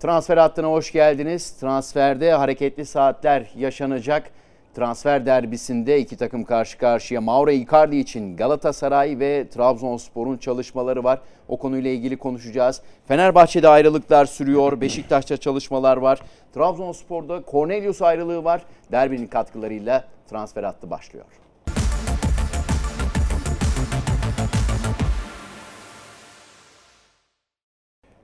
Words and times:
Transfer 0.00 0.36
hattına 0.36 0.66
hoş 0.66 0.92
geldiniz. 0.92 1.50
Transferde 1.50 2.32
hareketli 2.32 2.86
saatler 2.86 3.50
yaşanacak. 3.56 4.30
Transfer 4.74 5.26
derbisinde 5.26 6.00
iki 6.00 6.16
takım 6.16 6.44
karşı 6.44 6.78
karşıya. 6.78 7.20
Mauro 7.20 7.50
Icardi 7.50 7.96
için 7.96 8.36
Galatasaray 8.36 9.18
ve 9.18 9.48
Trabzonspor'un 9.48 10.36
çalışmaları 10.36 11.04
var. 11.04 11.20
O 11.48 11.56
konuyla 11.56 11.90
ilgili 11.90 12.16
konuşacağız. 12.16 12.82
Fenerbahçe'de 13.08 13.68
ayrılıklar 13.68 14.26
sürüyor. 14.26 14.80
Beşiktaş'ta 14.80 15.36
çalışmalar 15.36 15.96
var. 15.96 16.20
Trabzonspor'da 16.54 17.42
Cornelius 17.50 18.02
ayrılığı 18.02 18.44
var. 18.44 18.62
Derbinin 18.92 19.26
katkılarıyla 19.26 20.04
transfer 20.30 20.64
hattı 20.64 20.90
başlıyor. 20.90 21.26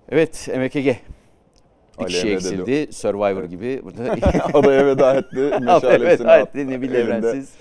Evet 0.09 0.49
MKG. 0.57 0.97
Bir 2.01 2.07
kişi 2.07 2.29
eksildi. 2.29 2.67
dedi. 2.67 2.93
Survivor 2.93 3.45
gibi. 3.45 3.81
Burada 3.85 4.13
Adaya 4.59 4.87
veda 4.87 5.15
etti. 5.15 5.37
Meşalesini 5.61 6.31
evet, 6.31 6.49
attı. 6.49 6.59
Nebil 6.59 6.95
Evrensiz. 6.95 7.55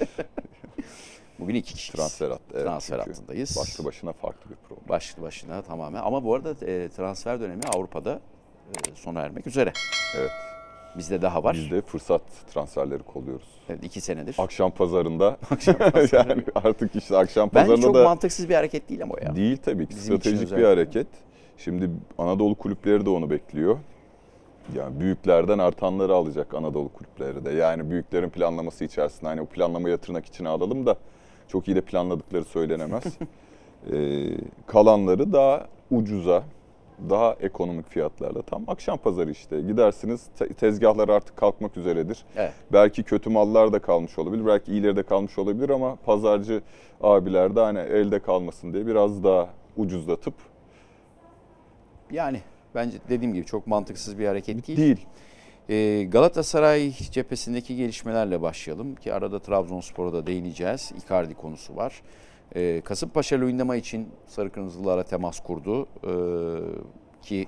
Bugün 1.40 1.56
iki 1.56 1.74
kişiyiz. 1.74 1.96
Transfer 1.96 2.30
attı. 2.30 2.44
Evet, 2.54 2.64
Transfer 2.64 3.00
hattındayız. 3.00 3.58
Başlı 3.62 3.86
başına 3.86 4.14
farklı 4.14 4.52
bir 4.52 4.56
program. 4.68 4.90
Başlı 4.90 5.22
başına 5.22 5.62
tamamen. 5.62 6.02
Ama 6.02 6.24
bu 6.24 6.36
arada 6.36 6.66
e, 6.66 6.90
transfer 6.90 7.42
dönemi 7.42 7.62
Avrupa'da 7.76 8.20
e, 8.70 8.96
sona 8.96 9.22
ermek 9.22 9.48
üzere. 9.48 9.74
Evet. 10.18 10.32
Bizde 10.98 11.22
daha 11.22 11.44
var. 11.44 11.56
Biz 11.56 11.72
de 11.72 11.82
fırsat 11.82 12.22
transferleri 12.54 13.04
kolluyoruz. 13.04 13.48
Evet, 13.70 13.84
iki 13.84 14.02
senedir. 14.02 14.36
Akşam 14.38 14.72
pazarında 14.72 15.38
yani 16.12 16.44
artık 16.56 16.96
işte 16.96 17.18
akşam 17.18 17.50
Bence 17.54 17.66
pazarında 17.66 17.86
çok 17.86 17.96
da 17.96 18.04
mantıksız 18.04 18.50
bir 18.50 18.56
hareket 18.56 18.90
değil 18.90 19.04
ama 19.04 19.14
o 19.14 19.18
ya. 19.26 19.36
değil 19.36 19.58
tabii 19.58 19.88
ki 19.88 19.96
Bizim 19.96 20.18
stratejik 20.18 20.58
bir 20.58 20.64
hareket. 20.64 21.08
Şimdi 21.58 21.90
Anadolu 22.18 22.56
kulüpleri 22.56 23.06
de 23.06 23.10
onu 23.10 23.30
bekliyor. 23.30 23.78
Yani 24.76 25.00
büyüklerden 25.00 25.60
artanları 25.60 26.14
alacak 26.14 26.54
Anadolu 26.54 26.90
kulüpleri 26.90 27.46
de. 27.46 27.52
Yani 27.52 27.90
büyüklerin 27.90 28.30
planlaması 28.30 28.84
içerisinde 28.84 29.30
hani 29.30 29.42
o 29.42 29.46
planlamayı 29.46 29.98
tırnak 29.98 30.26
içine 30.26 30.50
alalım 30.50 30.86
da 30.86 30.96
çok 31.48 31.68
iyi 31.68 31.76
de 31.76 31.82
planladıkları 31.82 32.46
söylenemez. 32.46 33.04
Ee, 33.94 34.30
kalanları 34.68 35.34
daha 35.34 35.68
ucuza, 35.92 36.44
daha 37.10 37.36
ekonomik 37.40 37.90
fiyatlarla 37.90 38.42
tam 38.42 38.64
akşam 38.68 38.98
pazarı 38.98 39.32
işte. 39.32 39.62
Gidersiniz 39.62 40.28
te- 40.40 40.54
tezgahlar 40.54 41.10
artık 41.10 41.38
kalkmak 41.38 41.78
üzeredir. 41.78 42.26
Evet. 42.36 42.54
Belki 42.74 43.04
kötü 43.04 43.30
mallar 43.30 43.74
da 43.74 43.80
kalmış 43.80 44.20
olabilir, 44.20 44.46
belki 44.46 44.72
iyileri 44.72 44.96
de 44.96 45.04
kalmış 45.04 45.38
olabilir 45.38 45.70
ama 45.70 45.96
pazarcı 45.96 46.62
abiler 47.02 47.56
de 47.56 47.60
hani 47.60 47.80
elde 47.80 48.20
kalmasın 48.20 48.74
diye 48.74 48.88
biraz 48.88 49.24
daha 49.24 49.50
ucuzlatıp 49.78 50.34
Yani 52.12 52.42
bence 52.76 52.98
dediğim 53.10 53.34
gibi 53.34 53.46
çok 53.46 53.68
mantıksız 53.68 54.20
bir 54.20 54.28
hareket 54.28 54.68
değil. 54.68 54.78
değil. 54.78 55.06
E, 55.70 56.04
Galatasaray 56.04 56.92
cephesindeki 56.92 57.76
gelişmelerle 57.76 58.42
başlayalım 58.42 58.96
ki 58.96 59.14
arada 59.14 59.40
Trabzonspor'a 59.40 60.14
da 60.14 60.28
değineceğiz. 60.28 60.92
Icardi 61.06 61.34
konusu 61.34 61.76
var. 61.76 62.02
E, 62.56 62.82
Kasımpaşa 62.82 63.40
Luyendama 63.40 63.76
için 63.76 64.10
Sarı 64.28 64.52
Kırmızılara 64.52 65.04
temas 65.04 65.40
kurdu. 65.40 65.88
E, 66.04 66.14
ki 67.22 67.48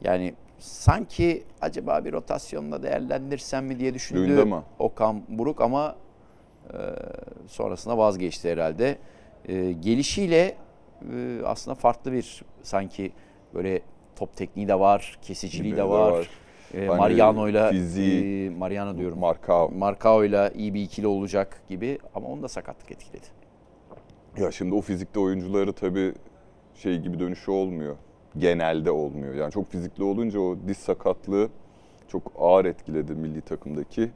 yani 0.00 0.34
sanki 0.58 1.42
acaba 1.60 2.04
bir 2.04 2.12
rotasyonla 2.12 2.82
değerlendirsem 2.82 3.66
mi 3.66 3.78
diye 3.78 3.94
düşündü 3.94 4.20
Luyendama. 4.20 4.64
Okan 4.78 5.22
Buruk 5.28 5.60
ama 5.60 5.96
e, 6.72 6.78
sonrasında 7.46 7.98
vazgeçti 7.98 8.52
herhalde. 8.52 8.98
Gelişiyle 9.80 10.56
e, 11.12 11.40
aslında 11.44 11.74
farklı 11.74 12.12
bir 12.12 12.42
sanki 12.62 13.12
böyle 13.54 13.82
top 14.16 14.36
tekniği 14.36 14.68
de 14.68 14.78
var, 14.80 15.18
kesiciliği 15.22 15.72
de 15.72 15.76
de 15.76 15.88
var. 15.88 16.12
var. 16.12 16.28
E, 16.74 16.86
Hani 16.86 16.98
Mariano'yla 16.98 17.70
fiziği- 17.70 18.46
e, 18.46 18.50
Mariano 18.50 18.98
diyorum. 18.98 19.18
Marka 19.18 19.68
Marcao'yla 19.68 20.48
iyi 20.50 20.74
bir 20.74 20.82
ikili 20.82 21.06
olacak 21.06 21.62
gibi 21.68 21.98
ama 22.14 22.28
onu 22.28 22.42
da 22.42 22.48
sakatlık 22.48 22.90
etkiledi. 22.90 23.26
Ya 24.38 24.50
şimdi 24.52 24.74
o 24.74 24.80
fizikte 24.80 25.20
oyuncuları 25.20 25.72
tabii 25.72 26.12
şey 26.74 26.98
gibi 26.98 27.18
dönüşü 27.20 27.50
olmuyor. 27.50 27.96
Genelde 28.38 28.90
olmuyor. 28.90 29.34
Yani 29.34 29.52
çok 29.52 29.70
fizikli 29.70 30.04
olunca 30.04 30.40
o 30.40 30.56
diz 30.68 30.76
sakatlığı 30.76 31.48
çok 32.08 32.32
ağır 32.38 32.64
etkiledi 32.64 33.12
milli 33.14 33.40
takımdaki. 33.40 34.10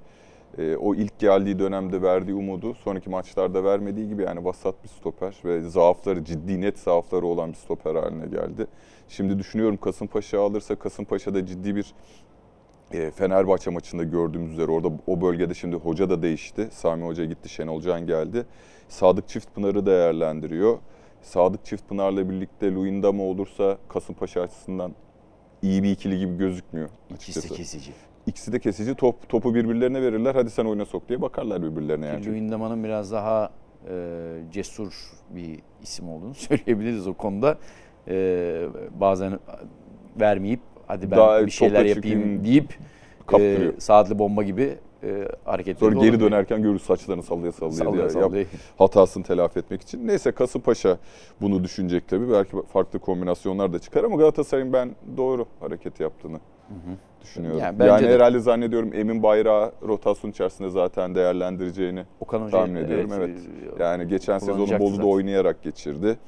Ee, 0.59 0.77
o 0.77 0.95
ilk 0.95 1.19
geldiği 1.19 1.59
dönemde 1.59 2.03
verdiği 2.03 2.35
umudu 2.35 2.75
sonraki 2.75 3.11
maçlarda 3.11 3.65
vermediği 3.65 4.09
gibi 4.09 4.23
yani 4.23 4.45
vasat 4.45 4.85
bir 4.85 4.89
stoper 4.89 5.35
ve 5.45 5.61
zaafları 5.61 6.25
ciddi 6.25 6.61
net 6.61 6.79
zaafları 6.79 7.27
olan 7.27 7.53
bir 7.53 7.57
stoper 7.57 7.95
haline 7.95 8.27
geldi. 8.27 8.67
Şimdi 9.09 9.39
düşünüyorum 9.39 9.77
Kasımpaşa 9.77 10.41
alırsa 10.41 10.75
Kasımpaşa'da 10.75 11.47
ciddi 11.47 11.77
bir 11.77 11.95
e, 12.93 13.11
Fenerbahçe 13.11 13.71
maçında 13.71 14.03
gördüğümüz 14.05 14.53
üzere 14.53 14.71
orada 14.71 14.89
o 15.07 15.21
bölgede 15.21 15.55
şimdi 15.55 15.77
hoca 15.77 16.11
da 16.11 16.23
değişti. 16.23 16.69
Sami 16.73 17.05
Hoca 17.05 17.25
gitti, 17.25 17.49
Şenol 17.49 17.81
Can 17.81 18.07
geldi. 18.07 18.47
Sadık 18.89 19.29
Çiftpınar'ı 19.29 19.87
değerlendiriyor. 19.87 20.79
Sadık 21.23 21.65
Çiftpınar'la 21.65 22.31
birlikte 22.31 22.75
Luyendama 22.75 23.23
olursa 23.23 23.79
Kasımpaşa 23.89 24.41
açısından 24.41 24.93
iyi 25.63 25.83
bir 25.83 25.91
ikili 25.91 26.19
gibi 26.19 26.37
gözükmüyor 26.37 26.89
İkisi 27.11 27.39
açıkçası. 27.39 27.55
kesici. 27.55 27.93
İkisi 28.27 28.53
de 28.53 28.59
kesici. 28.59 28.95
Top, 28.95 29.29
topu 29.29 29.55
birbirlerine 29.55 30.03
verirler. 30.03 30.35
Hadi 30.35 30.51
sen 30.51 30.65
oyuna 30.65 30.85
sok 30.85 31.09
diye 31.09 31.23
bakarlar 31.23 31.63
birbirlerine 31.63 32.07
yani. 32.07 32.27
Luyendama'nın 32.27 32.85
biraz 32.85 33.13
daha 33.13 33.51
e, 33.91 33.95
cesur 34.53 34.93
bir 35.31 35.59
isim 35.83 36.09
olduğunu 36.09 36.35
söyleyebiliriz 36.35 37.07
o 37.07 37.15
konuda. 37.15 37.59
E, 38.09 38.67
bazen 39.01 39.39
vermeyip 40.21 40.61
hadi 40.87 41.11
ben 41.11 41.19
Daha 41.19 41.47
bir 41.47 41.51
şeyler 41.51 41.85
yapayım 41.85 42.45
deyip 42.45 42.79
kaptırıyor. 43.27 43.75
e, 43.77 43.81
saatli 43.81 44.19
bomba 44.19 44.43
gibi 44.43 44.79
e, 45.03 45.29
hareketleri 45.45 45.79
Sonra 45.79 45.91
geri 46.01 46.11
olabiliyor. 46.11 46.31
dönerken 46.31 46.63
görürüz 46.63 46.83
saçlarını 46.83 47.23
sallaya 47.23 47.53
sallaya. 47.53 47.73
Sallaya 47.77 47.93
diye. 47.95 48.03
Yap- 48.03 48.31
sallaya. 48.31 48.45
hatasını 48.79 49.23
telafi 49.25 49.59
etmek 49.59 49.83
için. 49.83 50.07
Neyse 50.07 50.33
Kasımpaşa 50.33 50.99
bunu 51.41 51.65
düşünecek 51.65 52.09
tabii. 52.09 52.31
Belki 52.33 52.57
farklı 52.73 52.99
kombinasyonlar 52.99 53.73
da 53.73 53.79
çıkar 53.79 54.05
ama 54.05 54.17
Galatasaray'ın 54.17 54.73
ben 54.73 54.91
doğru 55.17 55.47
hareket 55.61 56.01
yaptığını 56.01 56.39
düşünüyorum. 57.27 57.61
Yani 57.61 57.85
Yani, 57.87 58.07
de. 58.09 58.15
herhalde 58.15 58.39
zannediyorum 58.41 58.91
Emin 58.95 59.23
Bayrağı 59.23 59.73
rotasyon 59.83 60.31
içerisinde 60.31 60.71
zaten 60.71 61.15
değerlendireceğini 61.15 62.05
Okan 62.21 62.51
tahmin 62.51 62.75
ediyorum. 62.77 63.11
Evet. 63.17 63.39
e, 63.79 63.83
Yani 63.83 64.09
geçen 64.09 64.39
sezonu 64.39 64.79
Bolu'da 64.79 64.97
zaten. 64.97 65.09
oynayarak 65.09 65.63
geçirdi. 65.63 66.19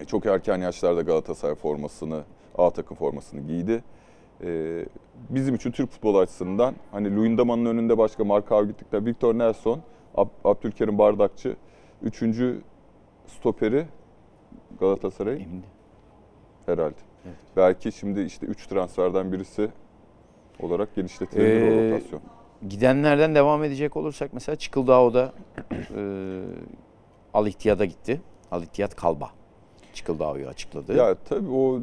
E, 0.00 0.04
Çok 0.04 0.26
erken 0.26 0.58
yaşlarda 0.58 1.02
Galatasaray 1.02 1.54
formasını, 1.54 2.22
A 2.58 2.70
takım 2.70 2.96
formasını 2.96 3.40
giydi. 3.40 3.82
Ee, 4.44 4.84
bizim 5.30 5.54
için 5.54 5.70
Türk 5.70 5.90
futbolu 5.90 6.18
açısından 6.18 6.74
hani 6.92 7.16
Luyendama'nın 7.16 7.64
önünde 7.66 7.98
başka 7.98 8.24
Marka 8.24 8.62
gittikler. 8.62 9.06
Victor 9.06 9.34
Nelson, 9.38 9.80
Ab- 10.16 10.28
Abdülkerim 10.44 10.98
Bardakçı. 10.98 11.56
Üçüncü 12.02 12.60
stoperi 13.26 13.84
Galatasaray 14.80 15.34
Emin 15.34 15.62
de. 15.62 15.66
herhalde. 16.66 16.94
Evet. 17.26 17.36
Belki 17.56 17.92
şimdi 17.92 18.20
işte 18.20 18.46
üç 18.46 18.66
transferden 18.66 19.32
birisi 19.32 19.68
olarak 20.62 20.94
genişletilebilir 20.94 21.60
Ee, 21.60 21.90
o 21.90 21.94
rotasyon. 21.94 22.20
Gidenlerden 22.68 23.34
devam 23.34 23.64
edecek 23.64 23.96
olursak 23.96 24.32
mesela 24.32 24.56
Çıkıldağo'da 24.56 25.32
e, 25.96 26.02
Al 27.34 27.46
İhtiyat'a 27.46 27.84
gitti. 27.84 28.20
Al 28.50 28.62
İhtiyat 28.62 28.96
Kalba. 28.96 29.30
Çıkıldağo'yu 29.94 30.48
açıkladı. 30.48 30.96
Ya 30.96 31.14
tabii 31.28 31.50
o 31.50 31.80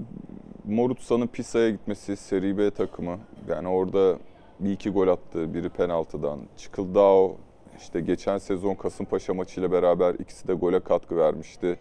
Morutsa'nın 0.66 1.28
Pisa'ya 1.28 1.70
gitmesi, 1.70 2.18
Seri 2.18 2.58
B 2.58 2.72
takımı. 2.72 3.18
Yani 3.50 3.68
orada 3.68 4.18
bir 4.60 4.72
iki 4.72 4.90
gol 4.90 5.08
attı. 5.08 5.54
Biri 5.54 5.70
penaltıdan. 5.70 6.40
Çıkıldao 6.58 7.36
işte 7.78 8.02
geçen 8.02 8.38
sezon 8.38 8.76
Kasımpaşa 8.76 9.34
maçıyla 9.34 9.72
beraber 9.72 10.14
ikisi 10.14 10.48
de 10.48 10.54
gole 10.54 10.80
katkı 10.80 11.18
vermişti. 11.18 11.80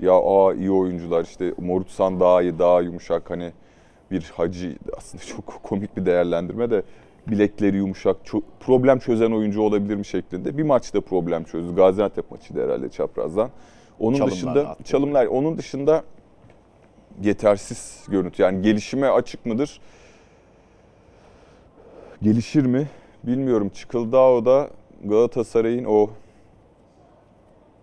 Ya 0.00 0.12
aa 0.12 0.54
iyi 0.54 0.70
oyuncular 0.70 1.24
işte 1.24 1.54
Morutsan 1.58 2.20
daha 2.20 2.42
iyi, 2.42 2.58
daha 2.58 2.80
yumuşak 2.80 3.30
hani 3.30 3.52
bir 4.12 4.32
hacı 4.36 4.76
aslında 4.96 5.24
çok 5.24 5.62
komik 5.62 5.96
bir 5.96 6.06
değerlendirme 6.06 6.70
de 6.70 6.82
bilekleri 7.26 7.76
yumuşak, 7.76 8.16
problem 8.60 8.98
çözen 8.98 9.30
oyuncu 9.30 9.62
olabilir 9.62 9.94
mi 9.94 10.04
şeklinde. 10.04 10.58
Bir 10.58 10.62
maçta 10.62 11.00
problem 11.00 11.44
çözdü. 11.44 11.74
Gaziantep 11.74 12.30
maçıydı 12.30 12.64
herhalde 12.64 12.88
çaprazdan. 12.88 13.50
Onun 13.98 14.16
Çalımlar 14.16 14.36
dışında 14.36 14.68
attı. 14.68 14.84
çalımlar, 14.84 15.26
onun 15.26 15.58
dışında 15.58 16.04
yetersiz 17.22 18.04
görüntü. 18.08 18.42
Yani 18.42 18.62
gelişime 18.62 19.08
açık 19.08 19.46
mıdır? 19.46 19.80
Gelişir 22.22 22.66
mi? 22.66 22.88
Bilmiyorum. 23.24 23.68
Çıkıldao'da 23.68 24.70
Galatasaray'ın 25.04 25.84
o 25.84 26.10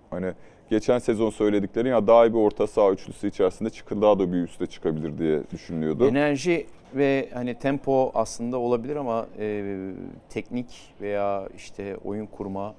hani 0.09 0.33
geçen 0.69 0.99
sezon 0.99 1.29
söyledikleri 1.29 1.87
ya 1.87 2.07
daha 2.07 2.25
iyi 2.25 2.33
bir 2.33 2.39
orta 2.39 2.67
saha 2.67 2.91
üçlüsü 2.91 3.27
içerisinde 3.27 3.69
Çıkıldao 3.69 4.19
da 4.19 4.33
bir 4.33 4.43
üste 4.43 4.65
çıkabilir 4.65 5.17
diye 5.17 5.41
düşünülüyordu. 5.51 6.07
Enerji 6.07 6.65
ve 6.95 7.29
hani 7.33 7.53
tempo 7.59 8.11
aslında 8.13 8.57
olabilir 8.57 8.95
ama 8.95 9.27
e, 9.39 9.75
teknik 10.29 10.93
veya 11.01 11.47
işte 11.55 11.97
oyun 12.05 12.25
kurma 12.25 12.75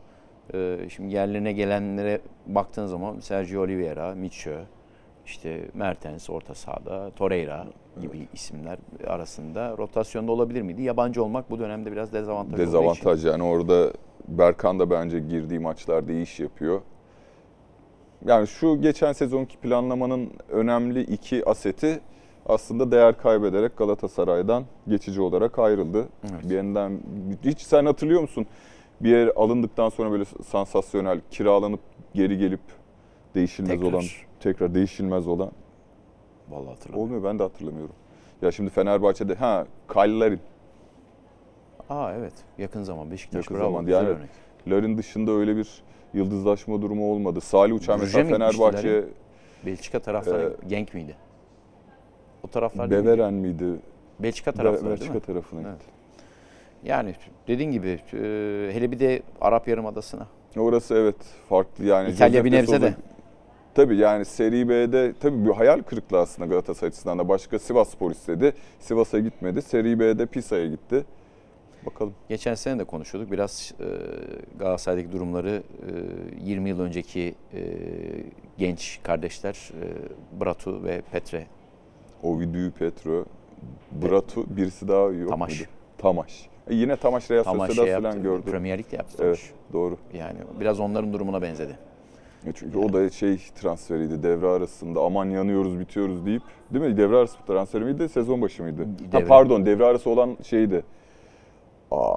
e, 0.54 0.78
şimdi 0.88 1.14
yerlerine 1.14 1.52
gelenlere 1.52 2.20
baktığın 2.46 2.86
zaman 2.86 3.20
Sergio 3.20 3.62
Oliveira, 3.62 4.14
Mitchell, 4.14 4.64
işte 5.26 5.60
Mertens 5.74 6.30
orta 6.30 6.54
sahada, 6.54 7.10
Torreira 7.10 7.66
gibi 8.00 8.28
isimler 8.32 8.78
arasında 9.06 9.74
rotasyonda 9.78 10.32
olabilir 10.32 10.62
miydi? 10.62 10.82
Yabancı 10.82 11.24
olmak 11.24 11.50
bu 11.50 11.58
dönemde 11.58 11.92
biraz 11.92 12.12
dezavantaj. 12.12 12.58
Dezavantaj 12.60 13.24
yani 13.24 13.42
orada 13.42 13.92
Berkan 14.28 14.78
da 14.78 14.90
bence 14.90 15.20
girdiği 15.20 15.58
maçlarda 15.58 16.12
iyi 16.12 16.22
iş 16.22 16.40
yapıyor. 16.40 16.80
Yani 18.26 18.46
şu 18.46 18.80
geçen 18.80 19.12
sezonki 19.12 19.56
planlamanın 19.56 20.30
önemli 20.48 21.00
iki 21.02 21.48
aseti 21.48 22.00
aslında 22.46 22.90
değer 22.90 23.18
kaybederek 23.18 23.76
Galatasaray'dan 23.76 24.64
geçici 24.88 25.20
olarak 25.20 25.58
ayrıldı. 25.58 26.08
Evet. 26.30 26.50
Bir 26.50 26.56
yandan 26.56 27.00
hiç 27.44 27.60
sen 27.60 27.86
hatırlıyor 27.86 28.20
musun? 28.20 28.46
Bir 29.00 29.10
yer 29.10 29.30
alındıktan 29.36 29.88
sonra 29.88 30.10
böyle 30.10 30.24
sansasyonel 30.24 31.20
kiralanıp 31.30 31.80
geri 32.14 32.38
gelip 32.38 32.60
değişilmez 33.34 33.70
Tekrar. 33.70 33.88
olan 33.92 34.04
tekrar 34.40 34.74
değişilmez 34.74 35.28
olan 35.28 35.50
Vallahi 36.50 36.68
hatırlamıyorum. 36.68 37.02
olmuyor 37.02 37.24
ben 37.24 37.38
de 37.38 37.42
hatırlamıyorum. 37.42 37.94
Ya 38.42 38.52
şimdi 38.52 38.70
Fenerbahçe'de 38.70 39.34
ha 39.34 39.66
Kallerin 39.86 40.40
Aa 41.90 42.12
evet 42.12 42.32
yakın 42.58 42.82
zaman 42.82 43.10
Beşiktaş 43.10 43.44
Yakın 43.44 43.56
bravo 43.56 43.72
zaman, 43.72 43.86
yani 43.90 44.08
örnek. 44.08 44.30
Larin 44.68 44.98
dışında 44.98 45.32
öyle 45.32 45.56
bir 45.56 45.82
yıldızlaşma 46.14 46.82
durumu 46.82 47.12
olmadı. 47.12 47.40
Salih 47.40 47.74
Uçan 47.74 48.00
Brugge 48.00 48.22
mesela 48.22 48.38
Fenerbahçe? 48.38 49.04
Belçika 49.66 49.98
taraftarı 49.98 50.56
Ee, 50.64 50.68
Genk 50.68 50.94
miydi? 50.94 51.16
O 52.42 52.48
taraflar 52.48 52.90
değil 52.90 53.02
miydi? 53.02 53.12
Beveren 53.12 53.34
miydi? 53.34 53.64
Belçika 54.20 54.52
Be- 54.52 54.56
tarafları 54.56 54.84
değil 54.90 55.00
Belçika 55.00 55.20
tarafına 55.20 55.60
Evet. 55.60 55.78
gitti. 55.78 55.90
Yani 56.84 57.14
dediğin 57.48 57.70
gibi 57.70 57.88
e, 57.88 58.18
hele 58.72 58.90
bir 58.92 58.98
de 58.98 59.22
Arap 59.40 59.68
Yarımadası'na. 59.68 60.26
Orası 60.56 60.94
evet 60.94 61.16
farklı 61.48 61.84
yani. 61.84 62.10
İtalya 62.10 62.44
bir 62.44 62.52
nebze 62.52 62.82
de. 62.82 62.94
Tabii 63.74 63.96
yani 63.96 64.24
Seri 64.24 64.68
B'de 64.68 65.12
tabii 65.20 65.44
bir 65.46 65.50
hayal 65.50 65.82
kırıklığı 65.82 66.18
aslında 66.18 66.48
Galatasaray 66.48 66.88
açısından 66.88 67.18
da. 67.18 67.28
Başka 67.28 67.58
Sivas 67.58 67.90
Spor 67.90 68.10
istedi. 68.10 68.52
Sivas'a 68.80 69.18
gitmedi. 69.18 69.62
Seri 69.62 70.00
B'de 70.00 70.26
Pisa'ya 70.26 70.66
gitti. 70.66 71.04
Bakalım. 71.86 72.14
Geçen 72.28 72.54
sene 72.54 72.78
de 72.78 72.84
konuşuyorduk. 72.84 73.32
Biraz 73.32 73.72
e, 73.80 73.84
Galatasaray'daki 74.58 75.12
durumları 75.12 75.62
e, 76.42 76.48
20 76.50 76.68
yıl 76.68 76.80
önceki 76.80 77.34
e, 77.54 77.60
genç 78.58 79.00
kardeşler 79.02 79.70
e, 79.82 80.40
Bratu 80.40 80.84
ve 80.84 81.00
Petre 81.12 81.46
Ovidiu 82.22 82.70
Petro, 82.70 83.24
Bratu 83.92 84.56
birisi 84.56 84.88
daha 84.88 85.02
yok 85.08 85.28
Tamaş. 85.30 85.50
muydu? 85.58 85.70
Tamaş. 85.98 86.46
E 86.70 86.74
yine 86.74 86.96
Tamaş 86.96 87.30
Real 87.30 87.42
Tamaş 87.42 87.68
Sociedad 87.70 87.86
şey 87.86 87.94
falan 87.94 88.04
yaptı. 88.08 88.22
gördü. 88.22 88.50
Premier 88.50 88.78
Lig'de 88.78 88.96
yaptı. 88.96 89.16
Evet 89.20 89.36
Tamaş. 89.38 89.52
doğru. 89.72 89.96
Yani 90.18 90.38
biraz 90.60 90.80
onların 90.80 91.12
durumuna 91.12 91.42
benzedi. 91.42 91.78
E 92.46 92.52
Çünkü 92.54 92.78
o 92.78 92.92
da 92.92 93.10
şey 93.10 93.36
transferiydi 93.36 94.22
devre 94.22 94.46
arasında 94.46 95.00
aman 95.00 95.30
yanıyoruz 95.30 95.80
bitiyoruz 95.80 96.26
deyip 96.26 96.42
değil 96.72 96.84
mi? 96.84 96.96
Devre 96.96 97.16
arası 97.16 97.36
transferi 97.46 97.84
miydi 97.84 98.08
sezon 98.08 98.42
başı 98.42 98.62
mıydı? 98.62 98.82
Ha, 99.12 99.18
Devre- 99.18 99.26
pardon 99.26 99.66
devre 99.66 99.84
arası 99.84 100.10
olan 100.10 100.36
şeydi. 100.42 100.82
Aa, 101.90 102.16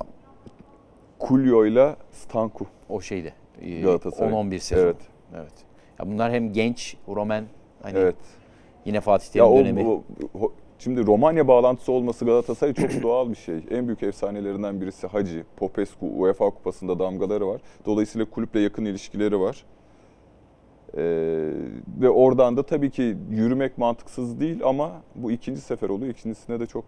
Kulyo 1.19 1.65
ile 1.65 1.95
Stanku. 2.11 2.65
O 2.89 3.01
şeydi. 3.01 3.33
e, 3.61 3.81
Galatasaray. 3.81 4.31
10-11 4.33 4.59
sezon. 4.59 4.83
Evet. 4.83 4.95
evet. 5.35 5.53
Ya 5.99 6.11
bunlar 6.11 6.31
hem 6.31 6.53
genç, 6.53 6.97
Roman 7.07 7.45
hani 7.81 7.97
Evet. 7.97 8.15
yine 8.85 9.01
Fatih 9.01 9.27
Terim 9.31 9.55
dönemi. 9.57 9.87
o- 9.87 10.03
o- 10.41 10.51
şimdi 10.79 11.05
Romanya 11.05 11.47
bağlantısı 11.47 11.91
olması 11.91 12.25
Galatasaray 12.25 12.73
çok 12.73 12.89
doğal 13.03 13.29
bir 13.29 13.35
şey. 13.35 13.55
En 13.71 13.87
büyük 13.87 14.03
efsanelerinden 14.03 14.81
birisi 14.81 15.07
Hacı, 15.07 15.43
Popescu, 15.57 16.05
UEFA 16.05 16.49
Kupası'nda 16.49 16.99
damgaları 16.99 17.47
var. 17.47 17.61
Dolayısıyla 17.85 18.29
kulüple 18.29 18.59
yakın 18.59 18.85
ilişkileri 18.85 19.39
var. 19.39 19.65
Ee, 20.97 21.01
ve 22.01 22.09
oradan 22.09 22.57
da 22.57 22.63
tabii 22.63 22.91
ki 22.91 23.17
yürümek 23.31 23.77
mantıksız 23.77 24.39
değil 24.39 24.61
ama 24.63 24.91
bu 25.15 25.31
ikinci 25.31 25.61
sefer 25.61 25.89
oluyor. 25.89 26.11
İkincisinde 26.13 26.59
de 26.59 26.65
çok 26.65 26.83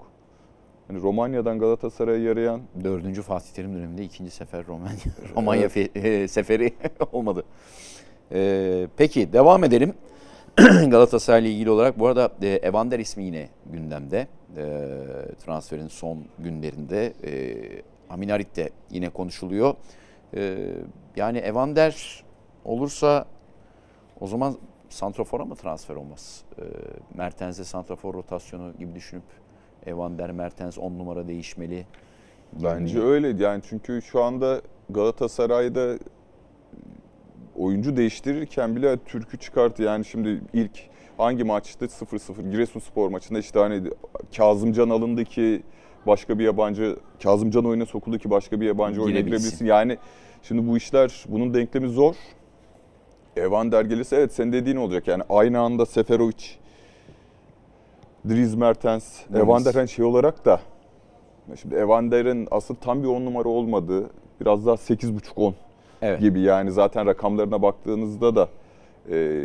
hani 0.88 1.02
Romanya'dan 1.02 1.60
Galatasaray'a 1.60 2.18
yarayan 2.24 2.62
Dördüncü 2.84 3.22
Fatih 3.22 3.52
Terim 3.54 3.76
döneminde 3.76 4.04
ikinci 4.04 4.32
sefer 4.32 4.68
Romanya, 4.68 4.96
Romanya 5.36 5.68
fe- 5.68 6.00
e, 6.00 6.28
seferi 6.28 6.74
olmadı. 7.12 7.44
E, 8.32 8.88
peki 8.98 9.34
devam 9.34 9.64
edelim. 9.64 9.94
Galatasaray 10.88 11.42
ile 11.42 11.52
ilgili 11.52 11.70
olarak 11.70 12.00
bu 12.00 12.08
arada 12.08 12.30
e, 12.42 12.48
Evander 12.48 13.00
ismi 13.00 13.24
yine 13.24 13.50
gündemde. 13.66 14.28
E, 14.58 14.64
transferin 15.46 15.88
son 15.88 16.26
günlerinde. 16.40 17.14
E, 17.24 17.56
Aminarit 18.10 18.56
de 18.56 18.70
yine 18.92 19.10
konuşuluyor. 19.10 19.76
E, 20.36 20.58
yani 21.16 21.38
Evander 21.38 22.24
olursa 22.66 23.26
o 24.20 24.28
zaman 24.28 24.58
Santrafor'a 24.90 25.46
mı 25.46 25.56
transfer 25.56 25.96
olmaz? 25.96 26.44
E, 26.58 26.64
Mertens'e 27.18 27.64
Santrafor 27.64 28.14
rotasyonu 28.14 28.74
gibi 28.80 28.96
düşünüp 28.96 29.24
Evander, 29.88 30.32
Mertens 30.32 30.78
10 30.78 31.00
numara 31.00 31.28
değişmeli. 31.28 31.86
Bence 32.54 33.00
Yani- 33.00 33.08
öyle 33.08 33.44
yani 33.44 33.62
çünkü 33.70 34.02
şu 34.02 34.24
anda 34.24 34.62
Galatasaray'da 34.90 35.98
oyuncu 37.56 37.98
değiştirirken 37.98 38.76
bile 38.76 38.98
Türk'ü 38.98 39.38
çıkarttı. 39.38 39.84
Yani 39.84 40.06
şimdi 40.06 40.42
ilk 40.54 40.80
hangi 41.18 41.44
maçtı 41.44 41.88
0-0 41.88 42.52
Giresunspor 42.52 43.10
maçında 43.10 43.40
işte 43.40 43.60
hani 43.60 43.82
Kazımcan 44.38 44.90
alındı 44.90 45.24
ki 45.24 45.64
başka 46.08 46.40
bir 46.40 46.44
yabancı 46.44 46.96
Kazımcan 47.24 47.66
oyuna 47.66 47.86
sokuldu 47.86 48.18
ki 48.18 48.30
başka 48.30 48.62
bir 48.62 48.66
yabancı 48.66 49.02
oyuna 49.02 49.20
Girebilsin. 49.20 49.66
Yani 49.66 49.98
şimdi 50.44 50.68
bu 50.68 50.78
işler 50.78 51.26
bunun 51.28 51.54
denklemi 51.54 51.90
zor. 51.90 52.16
Evander 53.38 53.86
gelirse 53.86 54.16
evet 54.16 54.34
senin 54.34 54.54
dediğin 54.54 54.76
olacak. 54.78 55.08
Yani 55.08 55.24
aynı 55.30 55.60
anda 55.60 55.86
Seferovic, 55.86 56.46
Dries 58.30 58.56
Mertens, 58.56 59.20
Gomez. 59.30 59.44
Evander 59.44 59.74
hani 59.74 59.88
şey 59.90 60.06
olarak 60.06 60.46
da 60.46 60.60
Şimdi 61.62 61.76
Evander'in 61.76 62.48
aslında 62.52 62.80
tam 62.80 63.04
bir 63.04 63.08
10 63.08 63.26
numara 63.26 63.50
olmadığı, 63.50 64.10
biraz 64.42 64.66
daha 64.66 64.76
8.5-10 64.76 65.54
Evet. 66.02 66.20
gibi 66.20 66.42
yani 66.42 66.72
zaten 66.72 67.06
rakamlarına 67.06 67.62
baktığınızda 67.62 68.36
da 68.36 68.50
e, 69.12 69.44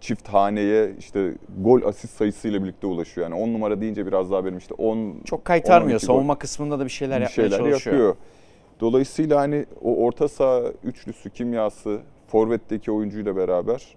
çift 0.00 0.28
haneye 0.28 0.92
işte 0.98 1.34
gol 1.62 1.82
asist 1.82 2.16
sayısıyla 2.16 2.62
birlikte 2.62 2.86
ulaşıyor. 2.86 3.30
Yani 3.30 3.42
10 3.42 3.48
numara 3.48 3.80
deyince 3.80 4.06
biraz 4.06 4.30
daha 4.30 4.44
benim 4.44 4.58
işte 4.58 4.74
10 4.74 5.14
Çok 5.24 5.44
kaytarmıyor. 5.44 5.94
12 5.94 6.06
Savunma 6.06 6.38
kısmında 6.38 6.78
da 6.78 6.84
bir 6.84 6.90
şeyler 6.90 7.16
bir 7.16 7.22
yapmaya 7.22 7.34
şeyler 7.34 7.58
çalışıyor. 7.58 7.94
yapıyor. 7.96 8.16
Dolayısıyla 8.80 9.40
hani 9.40 9.66
o 9.82 9.96
orta 9.96 10.28
saha 10.28 10.62
üçlüsü 10.84 11.30
kimyası 11.30 12.00
forvetteki 12.28 12.92
oyuncuyla 12.92 13.36
beraber 13.36 13.96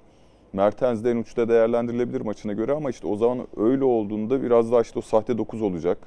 Mertens 0.53 1.03
de 1.03 1.11
en 1.11 1.17
uçta 1.17 1.49
değerlendirilebilir 1.49 2.21
maçına 2.21 2.53
göre 2.53 2.71
ama 2.71 2.89
işte 2.89 3.07
o 3.07 3.15
zaman 3.15 3.47
öyle 3.57 3.83
olduğunda 3.83 4.43
biraz 4.43 4.71
daha 4.71 4.81
işte 4.81 4.99
o 4.99 5.01
sahte 5.01 5.37
9 5.37 5.61
olacak. 5.61 5.97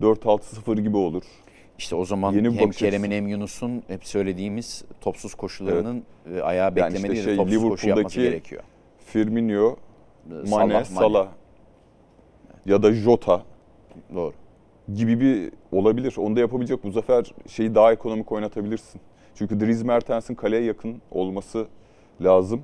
4-6-0 0.00 0.80
gibi 0.80 0.96
olur. 0.96 1.22
İşte 1.78 1.96
o 1.96 2.04
zaman 2.04 2.32
Yeni 2.32 2.60
hem 2.60 2.70
Kerem'in 2.70 3.10
hem 3.10 3.28
Yunus'un 3.28 3.82
hep 3.88 4.04
söylediğimiz 4.04 4.84
topsuz 5.00 5.34
koşularının 5.34 6.02
e, 6.34 6.40
ayağı 6.40 6.76
beklemediği 6.76 7.12
işte 7.12 7.16
de 7.16 7.22
şey, 7.24 7.36
topsuz 7.36 7.62
koşu 7.68 7.88
yapması 7.88 8.20
gerekiyor. 8.20 8.62
Firmino, 9.06 9.76
Ee, 10.30 10.50
Mane, 10.50 10.84
Salah, 10.84 11.28
ya 12.66 12.82
da 12.82 12.92
Jota 12.92 13.42
Doğru. 14.14 14.32
gibi 14.94 15.20
bir 15.20 15.52
olabilir. 15.72 16.14
Onu 16.18 16.36
da 16.36 16.40
yapabilecek 16.40 16.84
bu 16.84 16.92
sefer 16.92 17.32
şeyi 17.46 17.74
daha 17.74 17.92
ekonomik 17.92 18.32
oynatabilirsin. 18.32 19.00
Çünkü 19.34 19.60
Dries 19.60 19.84
Mertens'in 19.84 20.34
kaleye 20.34 20.62
yakın 20.62 21.02
olması 21.10 21.66
lazım. 22.20 22.62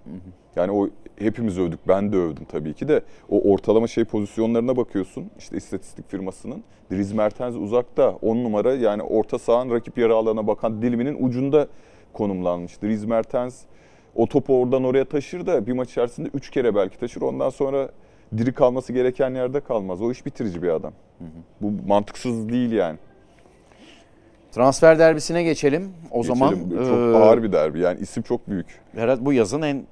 Yani 0.57 0.73
o 0.73 0.89
hepimiz 1.19 1.59
övdük. 1.59 1.81
Ben 1.89 2.13
de 2.13 2.17
övdüm 2.17 2.45
tabii 2.45 2.75
ki 2.75 2.89
de. 2.89 3.03
O 3.29 3.53
ortalama 3.53 3.87
şey 3.87 4.05
pozisyonlarına 4.05 4.77
bakıyorsun. 4.77 5.31
işte 5.39 5.57
istatistik 5.57 6.11
firmasının. 6.11 6.63
Dries 6.93 7.15
Mertens 7.15 7.55
uzakta 7.57 8.11
10 8.11 8.37
numara 8.37 8.75
yani 8.75 9.03
orta 9.03 9.39
sahanın 9.39 9.71
rakip 9.71 9.99
yarı 9.99 10.15
alana 10.15 10.47
bakan 10.47 10.83
diliminin 10.83 11.17
ucunda 11.29 11.69
konumlanmış. 12.13 12.83
Dries 12.83 13.05
Mertens 13.05 13.63
o 14.15 14.27
topu 14.27 14.61
oradan 14.61 14.85
oraya 14.85 15.05
taşır 15.05 15.47
da 15.47 15.67
bir 15.67 15.73
maç 15.73 15.91
içerisinde 15.91 16.29
3 16.35 16.51
kere 16.51 16.75
belki 16.75 16.99
taşır. 16.99 17.23
Ondan 17.23 17.51
sonra 17.51 17.89
diri 18.37 18.53
kalması 18.53 18.93
gereken 18.93 19.35
yerde 19.35 19.61
kalmaz. 19.61 20.03
O 20.03 20.11
iş 20.11 20.27
bitirici 20.27 20.63
bir 20.63 20.69
adam. 20.69 20.93
Bu 21.61 21.73
mantıksız 21.89 22.49
değil 22.49 22.73
yani. 22.73 22.99
Transfer 24.53 24.99
derbisine 24.99 25.43
geçelim. 25.43 25.93
O 26.11 26.23
zaman 26.23 26.55
Geçelim. 26.55 26.71
çok 26.85 26.99
e, 27.15 27.17
ağır 27.25 27.43
bir 27.43 27.53
derbi. 27.53 27.81
Yani 27.81 28.01
isim 28.01 28.23
çok 28.23 28.49
büyük. 28.49 28.67
herhalde 28.95 29.25
bu 29.25 29.33
yazın 29.33 29.63
en 29.63 29.83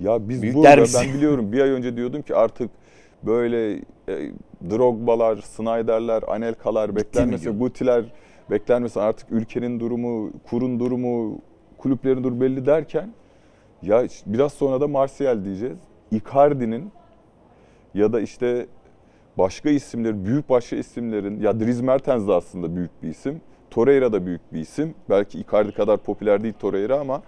Ya 0.00 0.28
biz 0.28 0.54
burada 0.54 0.68
derbisi. 0.68 1.08
ben 1.08 1.14
biliyorum 1.14 1.52
bir 1.52 1.60
ay 1.60 1.70
önce 1.70 1.96
diyordum 1.96 2.22
ki 2.22 2.34
artık 2.34 2.70
böyle 3.22 3.72
e, 4.08 4.30
Drogba'lar, 4.70 5.36
Snyder'ler, 5.36 6.22
Anelka'lar 6.28 6.96
diyordun? 6.96 7.58
Guti'ler 7.58 8.04
beklenmesin. 8.50 9.00
Artık 9.00 9.32
ülkenin 9.32 9.80
durumu, 9.80 10.30
kurun 10.50 10.80
durumu, 10.80 11.38
kulüplerin 11.78 12.24
durumu 12.24 12.40
belli 12.40 12.66
derken 12.66 13.10
ya 13.82 14.02
işte 14.02 14.32
biraz 14.32 14.52
sonra 14.52 14.80
da 14.80 14.88
Martial 14.88 15.44
diyeceğiz. 15.44 15.78
Icardi'nin 16.10 16.92
ya 17.94 18.12
da 18.12 18.20
işte 18.20 18.66
başka 19.38 19.70
isimler, 19.70 20.24
büyük 20.24 20.48
başka 20.48 20.76
isimlerin 20.76 21.40
ya 21.40 21.60
Dries 21.60 21.80
Mertens 21.80 22.28
de 22.28 22.32
aslında 22.32 22.76
büyük 22.76 23.02
bir 23.02 23.08
isim. 23.08 23.40
Torreira 23.70 24.12
da 24.12 24.26
büyük 24.26 24.52
bir 24.52 24.60
isim. 24.60 24.94
Belki 25.10 25.38
Icardi 25.38 25.72
kadar 25.72 25.96
popüler 25.96 26.42
değil 26.42 26.54
Torreira 26.60 27.00
ama 27.00 27.22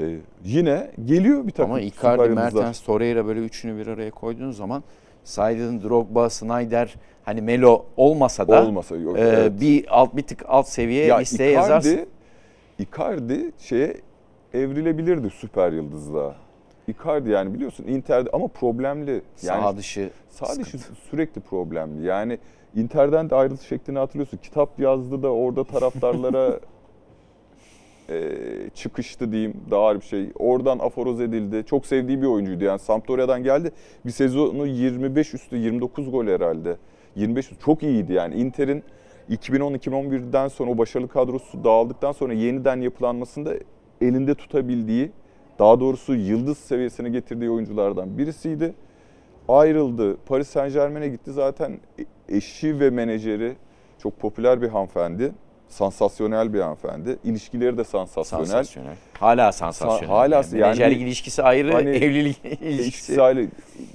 Ee, 0.00 0.16
yine 0.44 0.90
geliyor 1.04 1.46
bir 1.46 1.52
takım 1.52 1.72
Ama 1.72 1.80
Icardi. 1.80 2.28
Mertens, 2.28 2.80
Torreira 2.80 3.26
böyle 3.26 3.40
üçünü 3.40 3.78
bir 3.78 3.86
araya 3.86 4.10
koyduğun 4.10 4.50
zaman 4.50 4.82
saydığın 5.24 5.82
Drogba, 5.82 6.30
Snyder 6.30 6.94
hani 7.24 7.42
Melo 7.42 7.84
olmasa 7.96 8.48
da 8.48 8.64
olmasa 8.64 8.96
yok. 8.96 9.18
e, 9.18 9.20
evet. 9.20 9.60
bir 9.60 9.84
alt 9.88 10.16
bir 10.16 10.22
tık 10.22 10.44
alt 10.48 10.68
seviye 10.68 11.06
Ya 11.06 11.16
listeye 11.16 11.50
Icardi, 11.50 11.70
yazarsın. 11.70 12.06
Icardi 12.78 13.52
şeye 13.58 13.96
evrilebilirdi 14.54 15.30
süper 15.30 15.72
yıldızlığa. 15.72 16.34
Icardi 16.88 17.30
yani 17.30 17.54
biliyorsun 17.54 17.84
Inter'de 17.84 18.30
ama 18.32 18.48
problemli. 18.48 19.22
Yani 19.42 19.62
Sağ 19.62 19.76
dışı 19.76 20.10
sağ 20.30 20.56
dışı 20.56 20.78
sürekli 21.10 21.40
problemli. 21.40 22.06
Yani 22.06 22.38
Inter'den 22.76 23.30
de 23.30 23.34
ayrılış 23.34 23.60
şeklini 23.60 23.98
hatırlıyorsun. 23.98 24.38
Kitap 24.42 24.80
yazdı 24.80 25.22
da 25.22 25.28
orada 25.32 25.64
taraftarlara 25.64 26.60
e, 28.10 28.30
çıkıştı 28.74 29.32
diyeyim 29.32 29.54
daha 29.70 29.80
ağır 29.80 30.00
bir 30.00 30.04
şey. 30.04 30.28
Oradan 30.38 30.78
aforoz 30.78 31.20
edildi. 31.20 31.64
Çok 31.66 31.86
sevdiği 31.86 32.22
bir 32.22 32.26
oyuncuydu. 32.26 32.64
Yani 32.64 32.78
Sampdoria'dan 32.78 33.42
geldi. 33.42 33.72
Bir 34.06 34.10
sezonu 34.10 34.66
25 34.66 35.34
üstü 35.34 35.56
29 35.56 36.10
gol 36.10 36.26
herhalde. 36.26 36.76
25 37.16 37.52
üstü 37.52 37.64
çok 37.64 37.82
iyiydi 37.82 38.12
yani. 38.12 38.34
Inter'in 38.34 38.82
2010-2011'den 39.30 40.48
sonra 40.48 40.70
o 40.70 40.78
başarılı 40.78 41.08
kadrosu 41.08 41.64
dağıldıktan 41.64 42.12
sonra 42.12 42.32
yeniden 42.32 42.80
yapılanmasında 42.80 43.54
elinde 44.00 44.34
tutabildiği, 44.34 45.10
daha 45.58 45.80
doğrusu 45.80 46.14
yıldız 46.14 46.58
seviyesine 46.58 47.08
getirdiği 47.08 47.50
oyunculardan 47.50 48.18
birisiydi. 48.18 48.74
Ayrıldı. 49.48 50.16
Paris 50.26 50.48
Saint 50.48 50.74
Germain'e 50.74 51.08
gitti. 51.08 51.32
Zaten 51.32 51.78
e- 51.98 52.36
eşi 52.36 52.80
ve 52.80 52.90
menajeri 52.90 53.52
çok 53.98 54.20
popüler 54.20 54.62
bir 54.62 54.68
hanımefendi. 54.68 55.32
Sansasyonel 55.68 56.52
bir 56.52 56.60
hanımefendi. 56.60 57.16
İlişkileri 57.24 57.78
de 57.78 57.84
sansasyonel. 57.84 58.46
sansasyonel. 58.46 58.96
Hala 59.20 59.52
sansasyonel. 59.52 60.06
hala- 60.08 60.34
yani. 60.34 60.46
yani 60.52 60.60
Menajerlik 60.60 61.00
ilişkisi 61.02 61.42
ayrı, 61.42 61.72
hani 61.72 61.90
evlilik 61.96 62.44
İlişkisi 62.44 62.64
ilişkisi. 62.82 63.20
aile- 63.20 63.48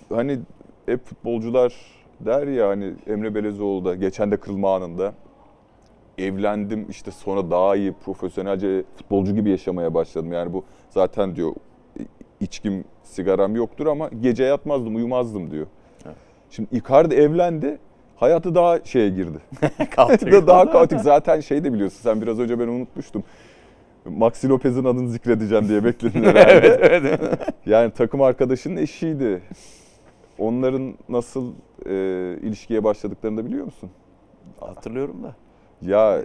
hani 0.09 0.39
hep 0.85 1.05
futbolcular 1.05 1.73
der 2.19 2.47
ya 2.47 2.67
hani 2.69 2.93
Emre 3.07 3.35
Belezoğlu 3.35 3.85
da 3.85 3.95
geçen 3.95 4.31
de 4.31 4.37
kırılma 4.37 4.75
anında 4.75 5.13
evlendim 6.17 6.85
işte 6.89 7.11
sonra 7.11 7.51
daha 7.51 7.75
iyi 7.75 7.93
profesyonelce 8.05 8.83
futbolcu 8.95 9.35
gibi 9.35 9.49
yaşamaya 9.49 9.93
başladım. 9.93 10.33
Yani 10.33 10.53
bu 10.53 10.63
zaten 10.89 11.35
diyor 11.35 11.53
içkim 12.39 12.83
sigaram 13.03 13.55
yoktur 13.55 13.87
ama 13.87 14.09
gece 14.21 14.43
yatmazdım 14.43 14.95
uyumazdım 14.95 15.51
diyor. 15.51 15.67
Evet. 16.05 16.15
Şimdi 16.49 16.75
Icardi 16.75 17.15
evlendi 17.15 17.77
hayatı 18.19 18.55
daha 18.55 18.79
şeye 18.85 19.09
girdi. 19.09 19.37
Daha 20.47 20.71
kaotik 20.71 20.99
zaten 20.99 21.39
şey 21.39 21.63
de 21.63 21.73
biliyorsun 21.73 21.99
sen 22.03 22.21
biraz 22.21 22.39
önce 22.39 22.59
ben 22.59 22.67
unutmuştum. 22.67 23.23
Maxi 24.05 24.49
Lopez'in 24.49 24.83
adını 24.85 25.09
zikredeceğim 25.09 25.67
diye 25.69 25.83
bekledin 25.83 26.23
herhalde. 26.33 26.67
evet, 26.81 27.03
evet. 27.05 27.21
Yani 27.65 27.91
takım 27.91 28.21
arkadaşının 28.21 28.77
eşiydi. 28.77 29.41
Onların 30.37 30.93
nasıl 31.09 31.51
e, 31.85 31.91
ilişkiye 32.41 32.83
başladıklarını 32.83 33.37
da 33.37 33.45
biliyor 33.45 33.65
musun? 33.65 33.89
Hatırlıyorum 34.59 35.23
da. 35.23 35.35
Ya 35.81 36.21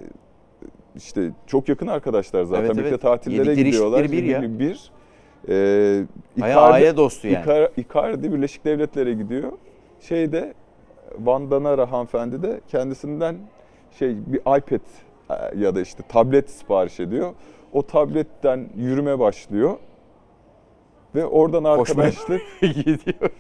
işte 0.97 1.31
çok 1.47 1.69
yakın 1.69 1.87
arkadaşlar 1.87 2.45
zaten. 2.45 2.65
Evet, 2.65 2.73
Birlikte 2.73 2.89
evet. 2.89 3.01
tatillere 3.03 3.39
Yedikleri 3.51 3.65
gidiyorlar. 3.65 4.13
bir 4.13 4.23
ya. 4.25 4.43
Bir. 4.43 4.59
bir. 4.59 4.91
E, 5.49 5.53
Bayağı 6.41 6.59
Icardi, 6.61 6.73
aile 6.75 6.97
dostu 6.97 7.29
yani. 7.29 7.45
Icar- 7.45 7.71
Icardi 7.77 8.33
Birleşik 8.33 8.65
Devletlere 8.65 9.13
gidiyor. 9.13 9.53
Şeyde 10.01 10.55
Van 11.19 11.51
Danara 11.51 11.93
hanımefendi 11.93 12.43
de 12.43 12.61
kendisinden 12.69 13.37
şey 13.99 14.17
bir 14.27 14.41
iPad 14.41 14.81
e, 15.31 15.59
ya 15.59 15.75
da 15.75 15.81
işte 15.81 16.03
tablet 16.09 16.51
sipariş 16.51 17.01
ediyor. 17.01 17.33
O 17.73 17.83
tabletten 17.83 18.69
yürüme 18.77 19.19
başlıyor. 19.19 19.77
Ve 21.15 21.27
oradan 21.27 21.65
arkadaşlık 21.65 22.43
gidiyor. 22.61 23.31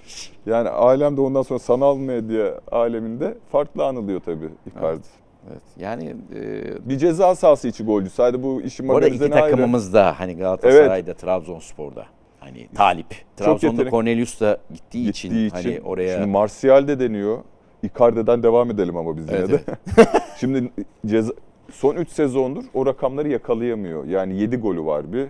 yani 0.46 0.68
alem 0.68 1.16
de 1.16 1.20
ondan 1.20 1.42
sonra 1.42 1.58
sanal 1.58 1.96
medya 1.96 2.60
aleminde 2.72 3.38
farklı 3.52 3.84
anılıyor 3.84 4.20
tabii 4.20 4.48
Icardi. 4.66 5.06
Evet. 5.50 5.62
Yani 5.76 6.16
e, 6.34 6.88
Bir 6.88 6.98
ceza 6.98 7.34
sahası 7.34 7.68
içi 7.68 7.84
golcü. 7.84 8.10
Sadece 8.10 8.42
bu 8.42 8.62
işin 8.62 8.88
bu 8.88 8.96
arada 8.96 9.08
iki 9.08 9.24
ayrı. 9.24 9.32
takımımız 9.32 9.94
da 9.94 10.20
hani 10.20 10.36
Galatasaray'da, 10.36 11.14
Trabzonspor'da 11.14 12.06
hani 12.40 12.68
talip. 12.74 13.06
Trabzon'da 13.36 13.90
Cornelius 13.90 14.40
da 14.40 14.58
gittiği, 14.74 15.08
için, 15.08 15.28
Gittiği 15.28 15.50
hani 15.50 15.80
oraya 15.84 16.14
Şimdi 16.14 16.30
Martial 16.30 16.88
de 16.88 17.00
deniyor. 17.00 17.38
Icardi'den 17.84 18.42
devam 18.42 18.70
edelim 18.70 18.96
ama 18.96 19.16
biz 19.16 19.28
yine 19.28 19.38
Evet, 19.38 19.66
de. 19.66 19.76
Şimdi 20.40 20.70
ceza, 21.06 21.32
son 21.72 21.96
3 21.96 22.08
sezondur 22.08 22.64
o 22.74 22.86
rakamları 22.86 23.28
yakalayamıyor. 23.28 24.04
Yani 24.04 24.40
7 24.40 24.56
golü 24.56 24.84
var 24.84 25.12
bir. 25.12 25.26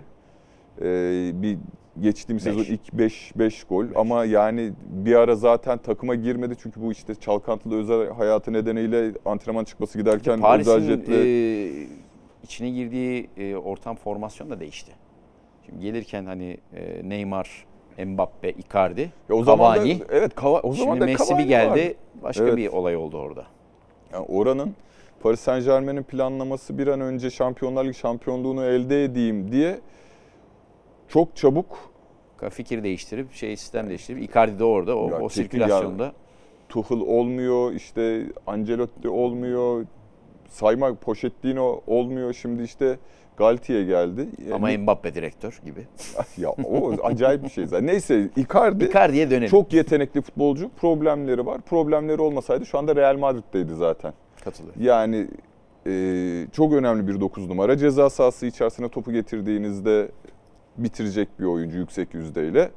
Ee, 0.81 1.41
bir 1.41 1.57
geçtiğimiz 2.01 2.45
Beş. 2.45 2.53
sezon 2.53 2.73
ilk 2.73 2.93
5 2.93 3.31
5 3.35 3.63
gol 3.63 3.85
ama 3.95 4.25
yani 4.25 4.71
bir 4.89 5.15
ara 5.15 5.35
zaten 5.35 5.77
takıma 5.77 6.15
girmedi 6.15 6.55
çünkü 6.59 6.81
bu 6.81 6.91
işte 6.91 7.15
çalkantılı 7.15 7.75
özel 7.75 8.09
hayatı 8.09 8.53
nedeniyle 8.53 9.11
antrenman 9.25 9.63
çıkması 9.63 9.97
giderken 9.97 10.33
özel 10.33 10.41
Paris'in 10.41 10.79
jetle 10.79 11.15
e, 11.15 11.87
içine 12.43 12.69
girdiği 12.69 13.29
e, 13.37 13.55
ortam 13.55 13.95
formasyon 13.95 14.49
da 14.49 14.59
değişti. 14.59 14.91
Şimdi 15.65 15.79
gelirken 15.79 16.25
hani 16.25 16.57
e, 16.73 17.09
Neymar, 17.09 17.65
Mbappe, 17.97 18.51
Icardi, 18.51 19.11
Ya 19.29 19.35
o 19.35 19.43
zaman 19.43 19.71
da 19.71 19.75
Cavani. 19.75 20.01
evet 20.09 20.35
Kava, 20.35 20.59
o 20.59 20.73
zaman 20.73 20.91
Şimdi 20.91 21.01
da 21.01 21.05
Messi 21.05 21.37
bir 21.37 21.43
geldi. 21.43 21.69
vardı. 21.69 21.93
Başka 22.23 22.43
Evet. 22.43 22.57
bir 22.57 22.67
olay 22.67 22.95
oldu 22.95 23.17
orada. 23.17 23.45
Yani 24.13 24.25
oranın 24.29 24.75
Paris 25.23 25.39
Saint 25.39 25.65
Germain'in 25.65 26.03
planlaması 26.03 26.77
bir 26.77 26.87
an 26.87 27.01
önce 27.01 27.29
Şampiyonlar 27.29 27.85
Ligi 27.85 27.93
şampiyonluğunu 27.97 28.65
elde 28.65 29.03
edeyim 29.03 29.51
diye 29.51 29.79
çok 31.07 31.35
çabuk 31.35 31.95
Fikir 32.49 32.83
değiştirip 32.83 33.33
şey 33.33 33.57
sistem 33.57 33.89
değiştirip 33.89 34.23
Icardi 34.29 34.59
de 34.59 34.63
orada 34.63 34.97
o, 34.97 35.09
Ya 35.09 35.19
o 35.21 35.29
sirkülasyonda. 35.29 36.13
Tuchel 36.69 36.99
olmuyor, 36.99 37.71
işte 37.71 38.25
Ancelotti 38.47 39.09
olmuyor, 39.09 39.85
sayma 40.49 40.93
Pochettino 40.95 41.81
olmuyor. 41.87 42.33
Şimdi 42.33 42.63
işte 42.63 42.97
Galtier 43.37 43.81
geldi. 43.81 44.27
Ama 44.53 44.69
Yani- 44.69 44.83
Mbappe 44.83 45.15
direktör 45.15 45.59
gibi. 45.65 45.87
ya 46.37 46.49
o 46.49 46.93
acayip 47.03 47.43
bir 47.43 47.49
şey 47.49 47.65
zaten. 47.67 47.87
Neyse 47.87 48.29
Icardi 48.35 48.85
Icardi'ye 48.85 49.29
dönelim. 49.31 49.47
çok 49.47 49.73
yetenekli 49.73 50.21
futbolcu. 50.21 50.69
Problemleri 50.69 51.45
var. 51.45 51.61
Problemleri 51.61 52.21
olmasaydı 52.21 52.65
şu 52.65 52.77
anda 52.77 52.95
Real 52.95 53.17
Madrid'deydi 53.17 53.75
zaten. 53.75 54.13
katılıyorum. 54.43 54.81
Yani 54.83 55.27
e, 55.87 56.47
çok 56.51 56.73
önemli 56.73 57.07
bir 57.07 57.19
9 57.19 57.47
numara. 57.49 57.77
Ceza 57.77 58.09
sahası 58.09 58.45
içerisine 58.45 58.89
topu 58.89 59.11
getirdiğinizde 59.11 60.11
bitirecek 60.77 61.39
bir 61.39 61.45
oyuncu 61.45 61.77
yüksek 61.77 62.13
yüzdeyle. 62.13 62.71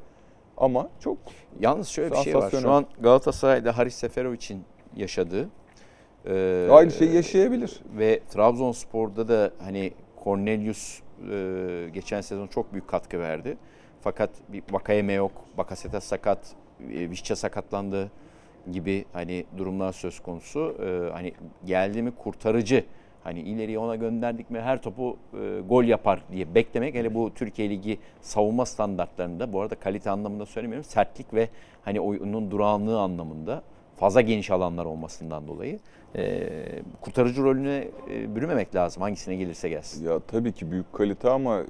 Ama 0.56 0.88
çok 1.00 1.18
Yalnız 1.60 1.88
şöyle 1.88 2.10
bir 2.10 2.16
şey 2.16 2.34
var. 2.34 2.50
Şu 2.50 2.70
an 2.70 2.86
Galatasaray'da 3.00 3.78
Haris 3.78 3.94
Seferovic'in 3.94 4.62
yaşadığı 4.96 5.48
e, 6.26 6.68
aynı 6.70 6.90
şeyi 6.90 7.14
yaşayabilir. 7.14 7.80
ve 7.98 8.20
Trabzonspor'da 8.30 9.28
da 9.28 9.50
hani 9.64 9.92
Cornelius 10.24 11.00
e, 11.30 11.90
geçen 11.94 12.20
sezon 12.20 12.46
çok 12.46 12.72
büyük 12.72 12.88
katkı 12.88 13.20
verdi. 13.20 13.56
Fakat 14.00 14.30
bir 14.48 14.62
Vakayeme 14.70 15.12
yok, 15.12 15.32
Bakasetas 15.58 16.04
sakat, 16.04 16.38
e, 16.92 17.10
Vişça 17.10 17.36
sakatlandı 17.36 18.10
gibi 18.72 19.04
hani 19.12 19.44
durumlar 19.56 19.92
söz 19.92 20.20
konusu. 20.20 20.76
E, 20.82 21.12
hani 21.12 21.32
geldi 21.64 22.02
mi 22.02 22.10
kurtarıcı 22.10 22.84
hani 23.24 23.40
ileriye 23.40 23.78
ona 23.78 23.96
gönderdik 23.96 24.50
mi 24.50 24.60
her 24.60 24.82
topu 24.82 25.16
e, 25.34 25.60
gol 25.68 25.84
yapar 25.84 26.22
diye 26.32 26.54
beklemek 26.54 26.94
hele 26.94 27.14
bu 27.14 27.34
Türkiye 27.34 27.70
Ligi 27.70 27.98
savunma 28.20 28.66
standartlarında 28.66 29.52
bu 29.52 29.60
arada 29.60 29.74
kalite 29.74 30.10
anlamında 30.10 30.46
söylemiyorum 30.46 30.84
sertlik 30.84 31.34
ve 31.34 31.48
hani 31.82 32.00
oyunun 32.00 32.50
durağanlığı 32.50 33.00
anlamında 33.00 33.62
fazla 33.96 34.20
geniş 34.20 34.50
alanlar 34.50 34.84
olmasından 34.84 35.48
dolayı 35.48 35.78
e, 36.16 36.48
kurtarıcı 37.00 37.42
rolüne 37.42 37.88
e, 38.10 38.34
bürümemek 38.36 38.74
lazım 38.74 39.02
hangisine 39.02 39.36
gelirse 39.36 39.68
gelsin. 39.68 40.04
Ya 40.10 40.18
tabii 40.20 40.52
ki 40.52 40.70
büyük 40.70 40.92
kalite 40.92 41.30
ama 41.30 41.62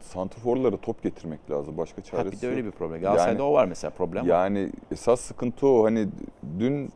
santrforlara 0.00 0.76
top 0.76 1.02
getirmek 1.02 1.50
lazım. 1.50 1.76
Başka 1.78 2.02
çaresi 2.02 2.36
bir 2.36 2.42
de 2.42 2.48
öyle 2.48 2.60
yok. 2.60 2.66
bir 2.66 2.78
problem. 2.78 3.00
Galatasaray'da 3.00 3.42
Yani- 3.42 3.50
o 3.50 3.52
var 3.54 3.66
mesela 3.66 3.90
problem. 3.90 4.22
var. 4.22 4.28
Yani 4.28 4.70
esas 4.92 5.20
sıkıntı 5.20 5.66
o. 5.66 5.84
Hani 5.84 6.08
dün 6.58 6.90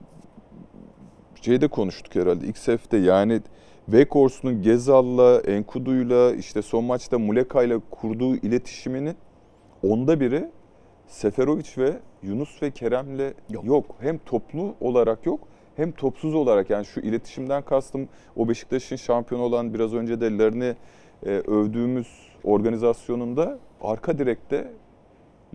şeyde 1.42 1.68
konuştuk 1.68 2.14
herhalde 2.14 2.46
XF'de 2.46 2.96
yani 2.96 3.40
Weghorst'un 3.86 4.62
Gezal'la, 4.62 5.40
Enkudu'yla 5.40 6.34
işte 6.34 6.62
son 6.62 6.84
maçta 6.84 7.18
Muleka'yla 7.18 7.80
kurduğu 7.90 8.36
iletişiminin 8.36 9.16
onda 9.82 10.20
biri 10.20 10.50
Seferovic 11.06 11.68
ve 11.78 11.92
Yunus 12.22 12.62
ve 12.62 12.70
Kerem'le 12.70 13.34
Yok. 13.50 13.64
yok. 13.64 13.84
Hem 14.00 14.18
toplu 14.18 14.74
olarak 14.80 15.26
yok 15.26 15.40
hem 15.76 15.92
topsuz 15.92 16.34
olarak 16.34 16.70
yani 16.70 16.84
şu 16.84 17.00
iletişimden 17.00 17.62
kastım 17.62 18.08
o 18.36 18.48
Beşiktaş'ın 18.48 18.96
şampiyon 18.96 19.40
olan 19.40 19.74
biraz 19.74 19.94
önce 19.94 20.20
de 20.20 20.38
Larin'i 20.38 20.76
e, 21.26 21.30
övdüğümüz 21.30 22.08
organizasyonunda 22.44 23.58
arka 23.82 24.18
direkte 24.18 24.72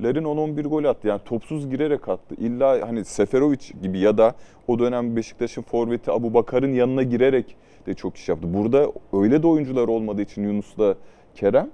Larin 0.04 0.24
10-11 0.24 0.62
gol 0.62 0.84
attı. 0.84 1.08
Yani 1.08 1.22
topsuz 1.26 1.70
girerek 1.70 2.10
attı. 2.10 2.36
İlla 2.38 2.88
hani 2.88 3.06
Seferovic 3.06 3.74
gibi 3.82 4.00
ya 4.00 4.18
da 4.18 4.34
o 4.68 4.80
dönem 4.80 5.16
Beşiktaş'ın 5.16 5.62
forveti 5.62 6.12
Abu 6.12 6.34
Bakar'ın 6.34 6.74
yanına 6.74 7.04
girerek 7.04 7.56
de 7.86 7.94
çok 7.94 8.18
iş 8.18 8.30
yaptı. 8.30 8.54
Burada 8.54 8.92
öyle 9.14 9.44
de 9.44 9.48
oyuncular 9.48 9.88
olmadığı 9.88 10.22
için 10.22 10.44
Yunus'la 10.44 10.96
Kerem 11.36 11.70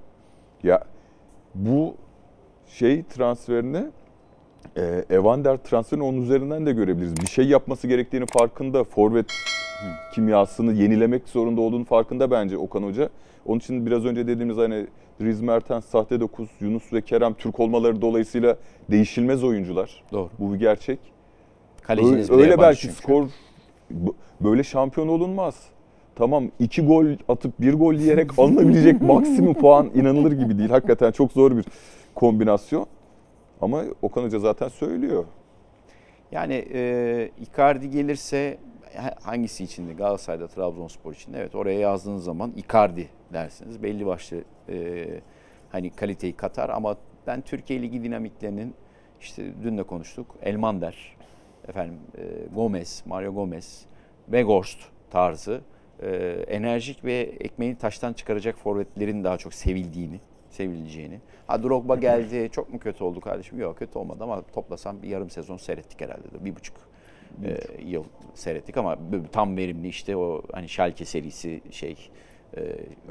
ya 0.64 0.84
bu 1.56 1.96
şey 2.68 3.04
transferini 3.04 3.86
e, 4.78 5.06
Evander 5.10 5.58
transferini 5.58 6.04
onun 6.04 6.22
üzerinden 6.22 6.66
de 6.66 6.72
görebiliriz. 6.72 7.18
Bir 7.22 7.28
şey 7.28 7.48
yapması 7.48 7.88
gerektiğini 7.88 8.26
farkında. 8.26 8.84
Forvet 8.84 9.26
kimyasını 10.14 10.74
yenilemek 10.74 11.30
zorunda 11.30 11.62
olduğunu 11.62 11.86
farkında 11.86 12.32
bence 12.32 12.58
Okan 12.58 12.84
Hoca. 12.84 13.10
Onun 13.46 13.60
için 13.60 13.86
biraz 13.86 14.06
önce 14.06 14.28
dediğimiz 14.28 14.58
hani 14.58 14.88
Dries 15.22 15.42
Mertens, 15.42 15.86
Sahte 15.86 16.20
Dokuz, 16.20 16.50
Yunus 16.60 16.94
ve 16.94 17.02
Kerem 17.02 17.34
Türk 17.34 17.60
olmaları 17.60 18.02
dolayısıyla 18.02 18.58
değişilmez 18.92 19.44
oyuncular. 19.44 20.04
Doğru. 20.12 20.30
Bu 20.40 20.54
bir 20.54 20.60
gerçek. 20.60 21.00
Kaleciniz 21.82 22.30
öyle 22.32 22.42
öyle 22.42 22.58
belki 22.62 22.82
çünkü. 22.82 22.96
skor 22.96 23.28
böyle 24.42 24.64
şampiyon 24.64 25.08
olunmaz. 25.08 25.56
Tamam 26.16 26.44
iki 26.60 26.86
gol 26.86 27.06
atıp 27.28 27.62
bir 27.62 27.74
gol 27.74 27.94
yiyerek 27.94 28.32
alınabilecek 28.40 29.02
maksimum 29.02 29.54
puan 29.54 29.92
inanılır 29.96 30.32
gibi 30.32 30.58
değil. 30.58 30.70
Hakikaten 30.70 31.12
çok 31.12 31.32
zor 31.32 31.58
bir 31.58 31.66
kombinasyon. 32.16 32.86
Ama 33.62 33.84
Okan 34.02 34.24
Hoca 34.24 34.40
zaten 34.40 34.68
söylüyor. 34.68 35.26
Yani 36.32 36.66
e, 36.74 37.32
Icardi 37.42 37.90
gelirse 37.90 38.58
ha- 38.98 39.16
hangisi 39.24 39.64
içinde? 39.64 39.94
Galatasaray'da, 39.94 40.48
Trabzonspor 40.48 41.14
içinde. 41.14 41.40
Evet 41.40 41.56
oraya 41.56 41.80
yazdığınız 41.80 42.24
zaman 42.24 42.54
Icardi 42.56 43.10
dersiniz. 43.34 43.84
Belli 43.84 44.06
başlı 44.06 44.38
e, 44.70 45.06
hani 45.70 45.90
kaliteyi 45.90 46.34
katar 46.34 46.70
ama 46.70 46.96
ben 47.28 47.42
Türkiye 47.42 47.82
Ligi 47.82 48.04
dinamiklerinin 48.04 48.74
işte 49.22 49.44
dün 49.64 49.78
de 49.78 49.84
konuştuk. 49.84 50.36
Elmander, 50.42 51.16
efendim 51.68 52.00
e, 52.18 52.24
Gomez, 52.56 53.04
Mario 53.06 53.34
Gomez, 53.34 53.86
Weghorst 54.26 54.80
tarzı 55.10 55.62
e, 56.02 56.08
enerjik 56.48 57.06
ve 57.06 57.14
ekmeğini 57.40 57.78
taştan 57.78 58.14
çıkaracak 58.14 58.58
forvetlerin 58.58 59.24
daha 59.24 59.38
çok 59.38 59.54
sevildiğini, 59.54 60.20
sevileceğini. 60.56 61.20
Ha 61.48 61.64
Drogba 61.64 61.96
geldi, 61.96 62.50
çok 62.52 62.74
mu 62.74 62.80
kötü 62.80 63.04
oldu 63.04 63.20
kardeşim? 63.20 63.60
Yok 63.60 63.78
kötü 63.80 64.00
olmadı 64.00 64.24
ama 64.24 64.42
toplasam 64.42 65.02
bir 65.02 65.08
yarım 65.08 65.30
sezon 65.30 65.58
seyrettik 65.58 66.02
herhalde. 66.02 66.24
de. 66.24 66.46
Bir 66.46 66.56
buçuk 66.56 66.76
e, 67.44 67.58
yıl 67.86 68.04
seyrettik 68.34 68.78
ama 68.78 68.98
tam 69.32 69.58
verimli 69.58 69.88
işte 69.88 70.18
o 70.18 70.42
hani 70.54 70.70
Schalke 70.70 71.06
serisi 71.06 71.62
şey 71.72 72.10
e, 72.58 72.62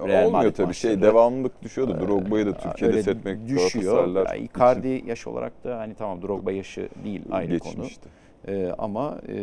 Real 0.07 0.27
Olmuyor 0.27 0.55
tabii 0.55 0.75
şey 0.75 1.03
devamlılık 1.03 1.63
düşüyordu. 1.63 2.01
Drogba'yı 2.01 2.47
da 2.47 2.57
Türkiye'de 2.57 3.03
setmek 3.03 3.49
düşüyor. 3.49 4.27
Yani 4.27 4.45
Icardi 4.45 5.03
yaş 5.07 5.27
olarak 5.27 5.65
da 5.65 5.79
hani 5.79 5.95
tamam 5.95 6.23
Drogba 6.23 6.53
yaşı 6.53 6.89
değil 7.05 7.21
için 7.21 7.31
ayrı 7.33 7.59
konu. 7.59 7.73
geçmişti. 7.73 8.09
Ee, 8.49 8.71
ama 8.79 9.19
e, 9.29 9.37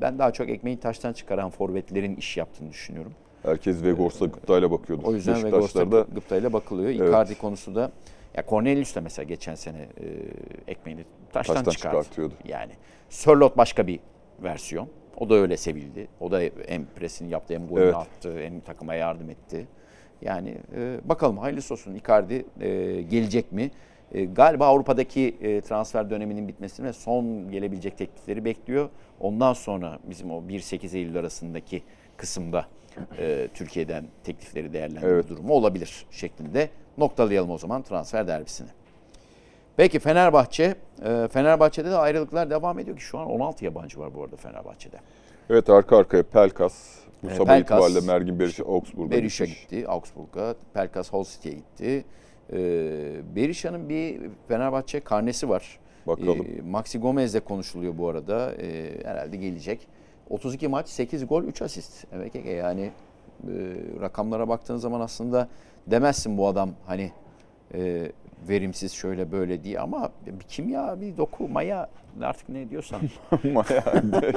ben 0.00 0.18
daha 0.18 0.32
çok 0.32 0.48
ekmeği 0.48 0.80
taştan 0.80 1.12
çıkaran 1.12 1.50
forvetlerin 1.50 2.16
iş 2.16 2.36
yaptığını 2.36 2.70
düşünüyorum. 2.70 3.12
Herkes 3.42 3.82
Vegors'la 3.82 4.26
gıptayla 4.26 4.70
bakıyordu. 4.70 5.02
O 5.06 5.14
yüzden 5.14 5.52
da 5.92 6.06
gıptayla 6.14 6.52
bakılıyor. 6.52 6.90
Evet. 6.90 7.08
Icardi 7.08 7.38
konusu 7.38 7.74
da 7.74 7.90
ya 8.36 8.44
Cornelius 8.48 8.94
da 8.94 9.00
mesela 9.00 9.26
geçen 9.26 9.54
sene 9.54 9.78
e, 9.78 10.06
ekmeğini 10.72 11.04
taştan, 11.32 11.54
taştan 11.54 11.70
çıkardı. 11.70 11.96
çıkartıyordu. 12.02 12.34
Yani 12.44 12.72
Sörloth 13.08 13.56
başka 13.56 13.86
bir 13.86 14.00
versiyon. 14.42 14.88
O 15.18 15.30
da 15.30 15.34
öyle 15.34 15.56
sevildi. 15.56 16.08
O 16.20 16.30
da 16.30 16.40
hem 16.66 16.86
presini 16.96 17.30
yaptı 17.30 17.54
hem 17.54 17.68
golünü 17.68 17.84
Evet. 17.84 17.94
attı 17.94 18.38
hem 18.38 18.60
takıma 18.60 18.94
yardım 18.94 19.30
etti. 19.30 19.66
Yani 20.22 20.54
e, 20.76 20.98
bakalım 21.04 21.38
hayırlısı 21.38 21.74
olsun 21.74 21.94
Icardi 21.94 22.44
e, 22.60 22.68
gelecek 23.02 23.52
mi? 23.52 23.70
E, 24.12 24.24
galiba 24.24 24.66
Avrupa'daki 24.66 25.36
e, 25.40 25.60
transfer 25.60 26.10
döneminin 26.10 26.48
bitmesine 26.48 26.92
son 26.92 27.50
gelebilecek 27.50 27.98
teklifleri 27.98 28.44
bekliyor. 28.44 28.88
Ondan 29.20 29.52
sonra 29.52 29.98
bizim 30.04 30.30
o 30.30 30.40
1-8 30.42 30.96
Eylül 30.96 31.18
arasındaki 31.18 31.82
kısımda 32.16 32.66
e, 33.18 33.48
Türkiye'den 33.54 34.04
teklifleri 34.24 34.72
değerlendirme 34.72 35.08
Evet. 35.12 35.28
durumu 35.28 35.52
olabilir 35.54 36.06
şeklinde 36.10 36.68
noktalayalım 36.98 37.50
o 37.50 37.58
zaman 37.58 37.82
transfer 37.82 38.26
derbisini. 38.26 38.68
Peki 39.76 39.98
Fenerbahçe, 39.98 40.74
e, 41.04 41.28
Fenerbahçe'de 41.32 41.90
de 41.90 41.96
ayrılıklar 41.96 42.50
devam 42.50 42.78
ediyor 42.78 42.96
ki 42.96 43.02
şu 43.02 43.18
an 43.18 43.26
16 43.26 43.64
yabancı 43.64 44.00
var 44.00 44.14
bu 44.14 44.24
arada 44.24 44.36
Fenerbahçe'de. 44.36 44.96
Evet 45.50 45.70
arka 45.70 45.96
arkaya 45.96 46.22
Pelkas. 46.22 46.74
Bu 47.22 47.30
Ee, 47.30 47.34
sabah 47.34 47.46
Pelkas, 47.54 47.78
itibariyle 47.84 48.12
Mergin 48.12 48.38
Berisha 48.40 48.64
Augsburg'a 48.64 49.16
gitmiş. 49.16 49.38
gitti, 49.38 49.88
Augsburg'a, 49.88 50.54
Pelkas 50.74 51.12
Hull 51.12 51.24
City'ye 51.24 51.54
gitti. 51.54 52.04
E, 52.52 52.56
Berisha'nın 53.36 53.88
bir 53.88 54.20
Fenerbahçe 54.48 55.00
karnesi 55.00 55.48
var. 55.48 55.78
Bakalım. 56.06 56.46
E, 56.58 56.60
Maxi 56.70 56.98
Gomez'le 56.98 57.40
konuşuluyor 57.44 57.98
bu 57.98 58.08
arada. 58.08 58.52
E, 58.54 58.90
herhalde 59.04 59.36
gelecek. 59.36 59.88
32 60.30 60.68
maç, 60.68 60.88
8 60.88 61.26
gol, 61.26 61.44
3 61.44 61.62
asist. 61.62 62.04
Evet 62.12 62.34
yani 62.46 62.82
e, 62.82 63.52
rakamlara 64.00 64.48
baktığın 64.48 64.76
zaman 64.76 65.00
aslında 65.00 65.48
demezsin 65.86 66.38
bu 66.38 66.48
adam 66.48 66.70
hani 66.86 67.12
e, 67.74 68.12
verimsiz 68.48 68.92
şöyle 68.92 69.32
böyle 69.32 69.64
diye 69.64 69.80
ama 69.80 70.10
bir 70.26 70.44
kimya, 70.44 71.00
bir 71.00 71.16
doku, 71.16 71.48
maya 71.48 71.88
artık 72.22 72.48
ne 72.48 72.70
diyorsan. 72.70 73.00
Maya 73.52 73.84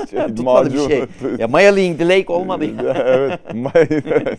şey, 0.10 0.28
Tutmadı 0.28 0.74
bir 0.74 0.80
şey. 0.90 1.06
Ya 1.38 1.48
Maya 1.48 1.76
Link 1.76 2.02
Lake 2.02 2.34
olmadı 2.34 2.66
evet. 2.96 3.40
Maya. 3.54 4.38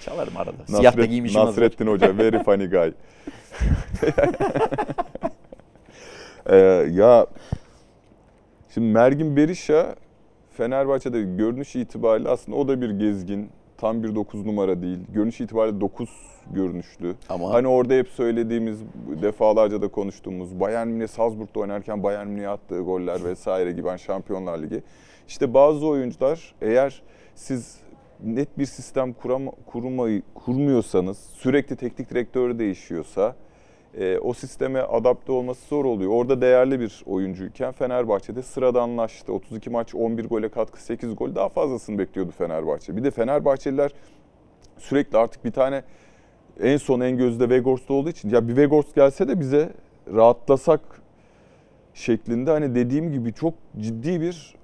Çalarım 0.00 0.36
arada. 0.36 0.66
Siyah 0.66 0.96
da 0.96 1.00
Nasret- 1.00 1.04
giymişim 1.06 1.40
hazır. 1.40 1.62
Nasrettin 1.62 1.86
Hoca 1.86 2.18
very 2.18 2.42
funny 2.42 2.66
guy. 2.70 2.92
Ee, 6.46 6.56
ya 6.90 7.26
şimdi 8.74 8.86
Mergin 8.86 9.36
Berisha 9.36 9.94
Fenerbahçe'de 10.52 11.22
görünüş 11.22 11.76
itibariyle 11.76 12.28
aslında 12.28 12.58
o 12.58 12.68
da 12.68 12.80
bir 12.80 12.90
gezgin. 12.90 13.50
Tam 13.76 14.02
bir 14.02 14.14
9 14.14 14.46
numara 14.46 14.82
değil. 14.82 14.98
Görünüş 15.08 15.40
itibariyle 15.40 15.80
9 15.80 16.08
görünüşlü. 16.50 17.14
Ama 17.28 17.50
Hani 17.50 17.68
orada 17.68 17.94
hep 17.94 18.08
söylediğimiz, 18.08 18.78
defalarca 19.22 19.82
da 19.82 19.88
konuştuğumuz 19.88 20.60
Bayern 20.60 20.88
Münih 20.88 21.08
Salzburg'da 21.08 21.60
oynarken 21.60 22.02
Bayern 22.02 22.26
Münih'e 22.26 22.48
attığı 22.48 22.80
goller 22.80 23.24
vesaire 23.24 23.72
gibi 23.72 23.88
hani 23.88 23.98
Şampiyonlar 23.98 24.58
Ligi. 24.58 24.82
İşte 25.28 25.54
bazı 25.54 25.86
oyuncular 25.86 26.54
eğer 26.60 27.02
siz 27.34 27.76
net 28.24 28.58
bir 28.58 28.66
sistem 28.66 29.12
kurama, 29.12 29.52
kurmayı, 29.66 30.22
kurmuyorsanız, 30.34 31.18
sürekli 31.18 31.76
teknik 31.76 32.10
direktör 32.10 32.58
değişiyorsa 32.58 33.36
e, 33.98 34.18
o 34.18 34.32
sisteme 34.32 34.80
adapte 34.80 35.32
olması 35.32 35.68
zor 35.68 35.84
oluyor. 35.84 36.10
Orada 36.10 36.40
değerli 36.40 36.80
bir 36.80 37.02
oyuncuyken 37.06 37.72
Fenerbahçe'de 37.72 38.42
sıradanlaştı. 38.42 39.32
32 39.32 39.70
maç 39.70 39.94
11 39.94 40.28
gole 40.28 40.48
katkı 40.48 40.82
8 40.82 41.16
gol 41.16 41.34
daha 41.34 41.48
fazlasını 41.48 41.98
bekliyordu 41.98 42.32
Fenerbahçe. 42.38 42.96
Bir 42.96 43.04
de 43.04 43.10
Fenerbahçeliler 43.10 43.90
sürekli 44.78 45.18
artık 45.18 45.44
bir 45.44 45.52
tane 45.52 45.82
en 46.60 46.76
son 46.76 47.00
en 47.00 47.16
gözde 47.16 47.48
Vegors'ta 47.48 47.94
olduğu 47.94 48.08
için 48.08 48.30
ya 48.30 48.48
bir 48.48 48.56
Vegors 48.56 48.94
gelse 48.94 49.28
de 49.28 49.40
bize 49.40 49.72
rahatlasak 50.14 50.80
şeklinde 51.94 52.50
hani 52.50 52.74
dediğim 52.74 53.12
gibi 53.12 53.32
çok 53.32 53.54
ciddi 53.80 54.20
bir 54.20 54.54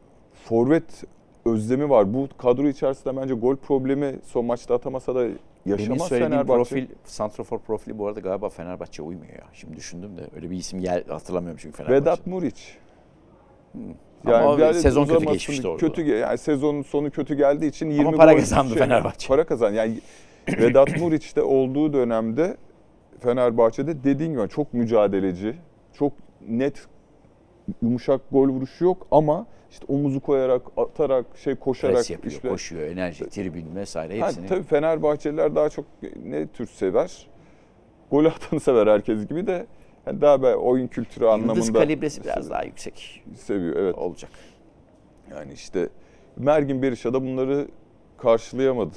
forvet 0.44 1.04
özlemi 1.44 1.90
var. 1.90 2.14
Bu 2.14 2.28
kadro 2.38 2.68
içerisinde 2.68 3.16
bence 3.16 3.34
gol 3.34 3.56
problemi 3.56 4.18
son 4.24 4.44
maçta 4.44 4.74
atamasa 4.74 5.14
da 5.14 5.26
yaşamaz 5.68 6.09
söylediğim 6.09 6.33
Fenerbahçe. 6.33 6.57
profil, 6.57 6.87
santrafor 7.04 7.59
profili 7.59 7.98
bu 7.98 8.07
arada 8.07 8.20
galiba 8.20 8.48
Fenerbahçe 8.48 9.02
uymuyor 9.02 9.33
ya. 9.33 9.44
Şimdi 9.52 9.76
düşündüm 9.76 10.16
de 10.16 10.22
öyle 10.37 10.50
bir 10.50 10.57
isim 10.57 10.81
gel 10.81 11.04
hatırlamıyorum 11.09 11.59
çünkü 11.62 11.76
Fenerbahçe. 11.76 12.02
Vedat 12.02 12.26
Muriç. 12.26 12.76
Ama 14.26 14.59
bir 14.59 14.62
adet 14.62 14.81
sezon 14.81 15.07
kötü 15.07 15.26
geçmişti 15.26 15.68
orada. 15.68 15.87
Kötü, 15.87 16.02
yani 16.02 16.38
sezonun 16.38 16.83
sonu 16.83 17.11
kötü 17.11 17.35
geldiği 17.35 17.66
için 17.66 17.90
20 17.90 18.16
para 18.16 18.33
gol 18.33 18.40
kazandı 18.40 18.74
Fenerbahçe. 18.74 19.28
Para 19.28 19.46
kazandı. 19.46 19.76
Yani 19.76 19.98
Vedat 20.48 21.00
Muriç'te 21.00 21.42
olduğu 21.42 21.92
dönemde 21.92 22.57
Fenerbahçe'de 23.20 24.04
dediğin 24.04 24.33
gibi 24.33 24.48
çok 24.48 24.74
mücadeleci, 24.74 25.54
çok 25.92 26.12
net 26.48 26.87
yumuşak 27.83 28.20
gol 28.31 28.48
vuruşu 28.48 28.85
yok 28.85 29.07
ama 29.11 29.46
işte 29.70 29.87
omuzu 29.88 30.20
koyarak, 30.20 30.62
atarak, 30.76 31.26
şey 31.37 31.54
koşarak 31.54 31.94
Pres 31.96 32.11
yapıyor, 32.11 32.33
işte- 32.33 32.48
koşuyor, 32.48 32.83
enerji, 32.83 33.28
tribün 33.28 33.74
vesaire 33.74 34.20
hepsini. 34.20 34.46
tabii 34.46 34.62
Fenerbahçeliler 34.62 35.54
daha 35.54 35.68
çok 35.68 35.85
ne 36.24 36.46
tür 36.46 36.66
sever? 36.66 37.26
Gol 38.11 38.24
atanı 38.24 38.61
sever 38.61 38.87
herkes 38.87 39.26
gibi 39.28 39.46
de 39.46 39.66
yani 40.07 40.20
daha 40.20 40.42
böyle 40.42 40.57
oyun 40.57 40.87
kültürü 40.87 41.24
Yıldız 41.24 41.42
anlamında 41.42 41.78
kalibresi 41.78 42.24
biraz 42.24 42.50
daha 42.50 42.62
yüksek 42.62 43.24
seviyor. 43.37 43.76
Evet. 43.76 43.94
olacak. 43.98 44.31
Yani 45.31 45.52
işte 45.52 45.88
Mergin 46.37 46.83
Berisha 46.83 47.12
da 47.12 47.22
bunları 47.22 47.68
karşılayamadı. 48.18 48.94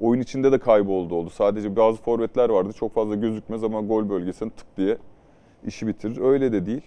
Oyun 0.00 0.20
içinde 0.20 0.52
de 0.52 0.58
kayboldu 0.58 1.14
oldu. 1.14 1.30
Sadece 1.30 1.76
bazı 1.76 2.02
forvetler 2.02 2.48
vardı. 2.48 2.72
Çok 2.72 2.94
fazla 2.94 3.14
gözükmez 3.14 3.64
ama 3.64 3.80
gol 3.80 4.08
bölgesine 4.08 4.50
tık 4.50 4.76
diye 4.76 4.98
işi 5.66 5.86
bitirir. 5.86 6.20
Öyle 6.20 6.52
de 6.52 6.66
değil. 6.66 6.82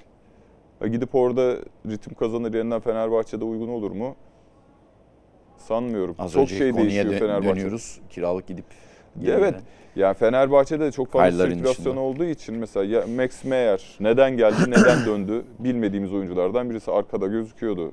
Gidip 0.88 1.15
orada 1.15 1.56
ritim 1.89 2.13
kazanır 2.13 2.54
yeniden 2.54 2.80
Fenerbahçe'de 2.80 3.46
uygun 3.46 3.67
olur 3.67 3.91
mu? 3.91 4.15
Sanmıyorum. 5.58 6.15
Az 6.20 6.32
Çok 6.34 6.41
önce 6.41 6.58
şey 6.58 6.76
değişiyor 6.78 7.06
dö- 7.06 7.20
Fenerbahçe. 7.20 7.50
dönüyoruz. 7.50 8.00
Kiralık 8.10 8.48
gidip 8.48 8.65
Evet. 9.26 9.30
yeniden. 9.30 9.62
Yani 9.96 10.13
Fenerbahçe'de 10.13 10.86
de 10.86 10.91
çok 10.91 11.08
fazla 11.08 11.30
Kayların 11.30 11.52
sirkülasyon 11.54 11.86
dışında. 11.86 12.00
olduğu 12.00 12.24
için 12.26 12.56
mesela 12.56 12.86
ya 12.86 13.08
Max 13.08 13.44
Meyer 13.44 13.98
neden 14.00 14.38
geldi, 14.38 14.56
neden 14.67 15.06
döndü 15.06 15.46
bilmediğimiz 15.60 16.13
oyunculardan 16.13 16.70
birisi 16.70 16.91
arkada 16.91 17.28
gözüküyordu. 17.28 17.91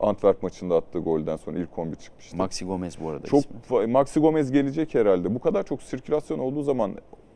Antwerp 0.00 0.42
maçında 0.42 0.76
attığı 0.76 0.98
golden 0.98 1.36
sonra 1.36 1.58
ilk 1.58 1.78
11 1.78 1.96
çıkmıştı. 1.96 2.36
Maxi 2.36 2.64
Gomez 2.64 3.00
bu 3.00 3.08
arada 3.08 3.26
çok 3.26 3.40
ismi. 3.64 3.86
Maxi 3.86 4.20
Gomez 4.20 4.52
gelecek 4.52 4.94
herhalde. 4.94 5.34
Bu 5.34 5.40
kadar 5.40 5.62
çok 5.62 5.82
sirkülasyon 5.82 6.38
olduğu 6.38 6.62
zaman 6.62 6.94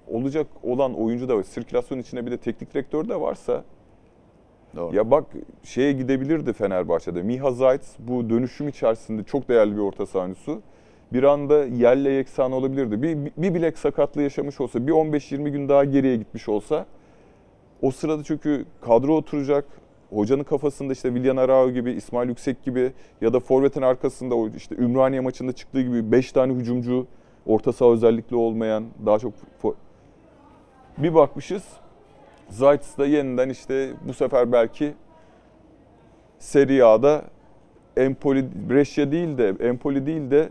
olacak 0.09 0.47
olan 0.63 0.95
oyuncu 0.95 1.29
da 1.29 1.37
var. 1.37 1.43
Sirkülasyon 1.43 1.99
içinde 1.99 2.27
bir 2.27 2.31
de 2.31 2.37
teknik 2.37 2.75
direktör 2.75 3.09
de 3.09 3.21
varsa 3.21 3.65
Doğru. 4.79 4.97
ya 4.97 5.11
bak 5.11 5.25
şeye 5.64 5.93
gidebilirdi 5.93 6.53
Fenerbahçe'de. 6.53 7.23
Miha 7.23 7.51
Zayt 7.51 7.83
bu 7.99 8.31
dönüşüm 8.31 8.69
içerisinde 8.69 9.25
çok 9.25 9.49
değerli 9.49 9.77
bir 9.77 9.81
orta 9.81 10.07
sahancısı. 10.07 10.59
Bir 11.12 11.23
anda 11.23 11.64
yerle 11.64 12.11
yeksan 12.11 12.53
olabilirdi. 12.53 13.03
Bir, 13.03 13.33
bir 13.37 13.55
bilek 13.55 13.79
sakatlığı 13.79 14.23
yaşamış 14.23 14.61
olsa, 14.61 14.87
bir 14.87 14.93
15-20 14.93 15.49
gün 15.49 15.69
daha 15.69 15.85
geriye 15.85 16.17
gitmiş 16.17 16.49
olsa 16.49 16.87
o 17.83 17.91
sırada 17.91 18.25
çünkü 18.25 18.64
kadro 18.81 19.17
oturacak. 19.17 19.64
Hocanın 20.11 20.45
kafasında 20.45 20.93
işte 20.93 21.14
Vilyan 21.14 21.37
Arao 21.37 21.71
gibi, 21.71 21.93
İsmail 21.93 22.29
Yüksek 22.29 22.62
gibi 22.62 22.93
ya 23.21 23.33
da 23.33 23.41
Forvet'in 23.41 23.83
arkasında 23.83 24.35
o 24.35 24.49
işte 24.49 24.75
Ümraniye 24.75 25.21
maçında 25.21 25.53
çıktığı 25.53 25.83
gibi 25.83 26.12
5 26.12 26.33
tane 26.33 26.53
hücumcu, 26.53 27.07
orta 27.47 27.73
saha 27.73 27.93
özellikle 27.93 28.37
olmayan, 28.37 28.85
daha 29.07 29.19
çok 29.19 29.33
bir 30.99 31.14
bakmışız 31.14 31.62
Zayt's 32.49 32.99
da 32.99 33.07
yeniden 33.07 33.49
işte 33.49 33.91
bu 34.09 34.13
sefer 34.15 34.53
belki 34.53 34.95
Serie 36.39 36.83
A'da 36.83 37.23
Empoli, 37.97 38.49
Brescia 38.71 39.13
değil 39.13 39.39
de 39.39 39.55
Empoli 39.61 40.07
değil 40.07 40.31
de 40.31 40.49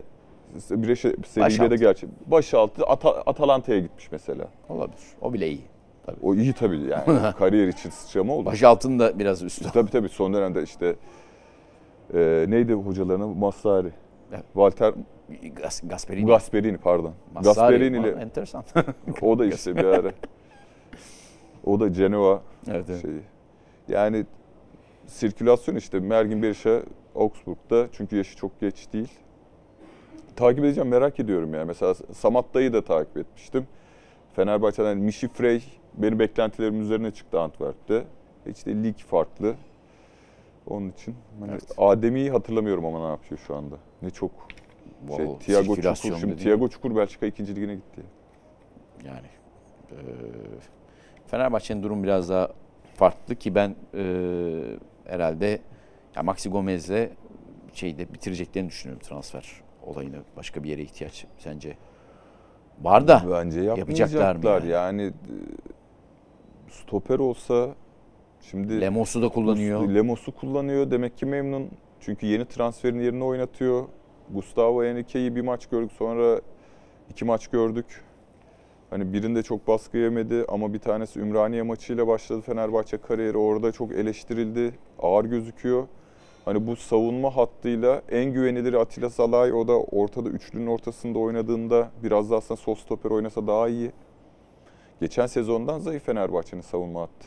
Brescia 0.70 1.10
Serie 1.26 1.46
Başaltı. 1.46 1.74
gerçi 1.76 2.06
başaltı 2.26 2.82
Ata- 2.82 3.22
Atalanta'ya 3.26 3.80
gitmiş 3.80 4.12
mesela. 4.12 4.48
Olabilir. 4.68 5.02
O 5.20 5.32
bile 5.32 5.48
iyi. 5.48 5.60
O 6.22 6.34
iyi 6.34 6.52
tabii 6.52 6.80
yani 6.80 7.32
kariyer 7.38 7.68
için 7.68 7.90
sıçrama 7.90 8.32
oldu. 8.32 8.46
Baş 8.46 8.62
altında 8.62 9.18
biraz 9.18 9.42
üstü. 9.42 9.72
Tabii 9.72 9.90
tabii 9.90 10.08
son 10.08 10.34
dönemde 10.34 10.62
işte 10.62 10.94
e, 12.14 12.44
neydi 12.48 12.72
hocalarının 12.72 13.38
Massari. 13.38 13.88
Evet. 14.32 14.44
Walter 14.52 14.94
Gas, 15.62 15.80
Gasperini. 15.84 16.26
Gasperini 16.26 16.78
pardon. 16.78 17.12
Massari. 17.34 17.54
Gasperini 17.54 17.98
ile 17.98 18.10
Enteresan. 18.10 18.64
o 19.22 19.38
da 19.38 19.46
işte 19.46 19.76
bir 19.76 19.84
ara. 19.84 20.12
O 21.68 21.80
da 21.80 21.88
Genoa 21.88 22.42
evet, 22.68 22.86
evet. 22.88 23.02
şeyi. 23.02 23.20
Yani 23.88 24.26
sirkülasyon 25.06 25.76
işte 25.76 26.00
Mergin 26.00 26.42
Berisha 26.42 26.82
Augsburg'da 27.14 27.88
çünkü 27.92 28.16
yaşı 28.16 28.36
çok 28.36 28.60
geç 28.60 28.92
değil. 28.92 29.12
Takip 30.36 30.64
edeceğim 30.64 30.88
merak 30.88 31.20
ediyorum 31.20 31.54
yani. 31.54 31.64
Mesela 31.64 31.94
Samatta'yı 31.94 32.72
da 32.72 32.84
takip 32.84 33.16
etmiştim. 33.16 33.66
Fenerbahçe'den 34.32 34.98
Mişi 34.98 35.28
Frey 35.28 35.64
benim 35.94 36.18
beklentilerimin 36.18 36.80
üzerine 36.80 37.10
çıktı 37.10 37.40
Antwerp'te. 37.40 38.04
De 38.46 38.84
lig 38.84 38.96
farklı. 38.98 39.54
Onun 40.66 40.88
için 40.90 41.14
hani 41.40 41.50
Evet. 41.52 41.72
Adem'iyi 41.78 42.30
hatırlamıyorum 42.30 42.84
ama 42.84 43.04
ne 43.04 43.10
yapıyor 43.10 43.40
şu 43.46 43.56
anda. 43.56 43.74
Ne 44.02 44.10
çok 44.10 44.30
şey 45.06 45.16
Wow, 45.16 45.38
Thiago 45.38 45.76
Çukur 45.76 46.18
şimdi 46.20 46.36
Thiago 46.36 46.68
Çukur 46.68 46.96
Belçika 46.96 47.26
2. 47.26 47.56
ligine 47.56 47.74
gitti. 47.74 48.02
Yani 49.04 49.26
e, 49.90 49.96
Fenerbahçe'nin 51.28 51.82
durum 51.82 52.02
biraz 52.02 52.28
daha 52.28 52.48
farklı 52.94 53.34
ki 53.34 53.54
ben 53.54 53.76
e, 53.94 54.04
herhalde 55.04 55.60
ya 56.16 56.22
Maxi 56.22 56.48
Gomez'le 56.48 57.08
şeyde 57.72 58.12
bitireceklerini 58.12 58.68
düşünüyorum 58.68 59.02
transfer 59.08 59.62
olayını. 59.82 60.16
Başka 60.36 60.62
bir 60.62 60.70
yere 60.70 60.82
ihtiyaç 60.82 61.26
sence 61.38 61.76
var 62.82 63.08
da 63.08 63.22
Bence 63.30 63.60
yapacaklar 63.60 64.36
mı 64.36 64.66
yani? 64.66 65.02
e, 65.02 65.12
stoper 66.70 67.18
olsa 67.18 67.74
şimdi 68.40 68.80
Lemos'u 68.80 69.22
da 69.22 69.28
kullanıyor. 69.28 69.88
Lemos'u 69.88 70.34
kullanıyor. 70.34 70.90
Demek 70.90 71.16
ki 71.16 71.26
memnun. 71.26 71.70
Çünkü 72.00 72.26
yeni 72.26 72.44
transferin 72.44 73.00
yerine 73.00 73.24
oynatıyor. 73.24 73.84
Gustavo 74.30 74.84
Henrique'yi 74.84 75.36
bir 75.36 75.40
maç 75.40 75.66
gördük. 75.66 75.92
Sonra 75.92 76.40
iki 77.10 77.24
maç 77.24 77.48
gördük. 77.48 78.04
Hani 78.90 79.12
birinde 79.12 79.42
çok 79.42 79.68
baskı 79.68 79.98
yemedi 79.98 80.44
ama 80.48 80.74
bir 80.74 80.78
tanesi 80.78 81.20
Ümraniye 81.20 81.62
maçıyla 81.62 82.06
başladı 82.06 82.40
Fenerbahçe 82.40 82.98
kariyeri. 82.98 83.38
Orada 83.38 83.72
çok 83.72 83.92
eleştirildi. 83.92 84.74
Ağır 84.98 85.24
gözüküyor. 85.24 85.86
Hani 86.44 86.66
bu 86.66 86.76
savunma 86.76 87.36
hattıyla 87.36 88.02
en 88.10 88.32
güvenilir 88.32 88.74
Atilla 88.74 89.10
Salay 89.10 89.52
o 89.52 89.68
da 89.68 89.80
ortada 89.80 90.28
üçlünün 90.28 90.66
ortasında 90.66 91.18
oynadığında 91.18 91.90
biraz 92.02 92.30
da 92.30 92.36
aslında 92.36 92.60
sol 92.60 92.74
stoper 92.74 93.10
oynasa 93.10 93.46
daha 93.46 93.68
iyi. 93.68 93.92
Geçen 95.00 95.26
sezondan 95.26 95.78
zayıf 95.78 96.04
Fenerbahçe'nin 96.04 96.62
savunma 96.62 97.00
hattı. 97.00 97.26